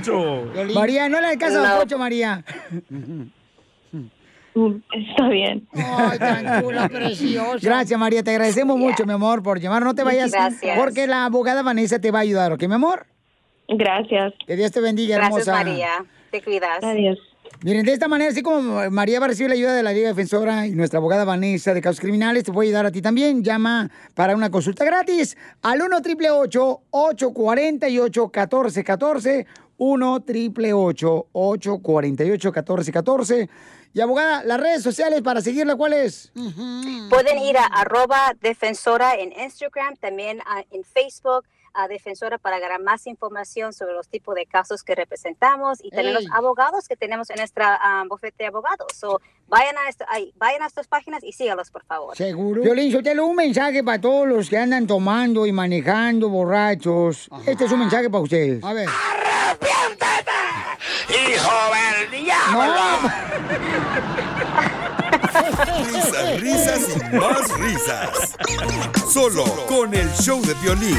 [0.03, 0.75] yo.
[0.75, 1.69] María, no le casas No.
[1.69, 2.45] a Poncho, María.
[4.93, 5.69] Está bien.
[5.73, 7.59] Ay, tan chula, preciosa.
[7.63, 8.23] Gracias, María.
[8.23, 9.85] Te agradecemos mucho, mi amor, por llamar.
[9.85, 10.33] No te vayas.
[10.33, 10.79] Gracias.
[10.79, 13.07] Porque la abogada Vanessa te va a ayudar, ¿ok, mi amor?
[13.69, 14.35] Gracias.
[14.47, 15.65] Que Dios te bendiga, Gracias, hermosa.
[15.65, 15.91] María.
[16.31, 16.83] Te cuidas.
[16.83, 17.19] Adiós.
[17.63, 20.09] Miren, de esta manera, así como María va a recibir la ayuda de la Liga
[20.09, 23.45] Defensora y nuestra abogada Vanessa de casos criminales, te puede ayudar a ti también.
[23.45, 29.47] Llama para una consulta gratis al 1 888 848 1414
[29.77, 33.51] 1 888 848 1414
[33.93, 36.33] Y abogada, las redes sociales para seguirla, ¿cuáles?
[37.11, 41.45] Pueden ir a arroba defensora en Instagram, también ah, en Facebook,
[41.75, 46.17] a defensora para ganar más información sobre los tipos de casos que representamos y también
[46.17, 46.25] Ey.
[46.25, 48.89] los abogados que tenemos en nuestra ah, bufete de abogados.
[48.95, 52.17] So, vayan, a esto- ay, vayan a estas páginas y sígalos, por favor.
[52.17, 52.63] Seguro.
[52.63, 57.29] Violín, Sotelo, un mensaje para todos los que andan tomando y manejando borrachos.
[57.47, 58.63] Este es un mensaje para ustedes.
[58.65, 58.89] A ver.
[61.09, 63.11] ¡Hijo del diablo!
[65.93, 68.37] Risas, risas y más risas.
[69.13, 70.99] Solo con el show de violín.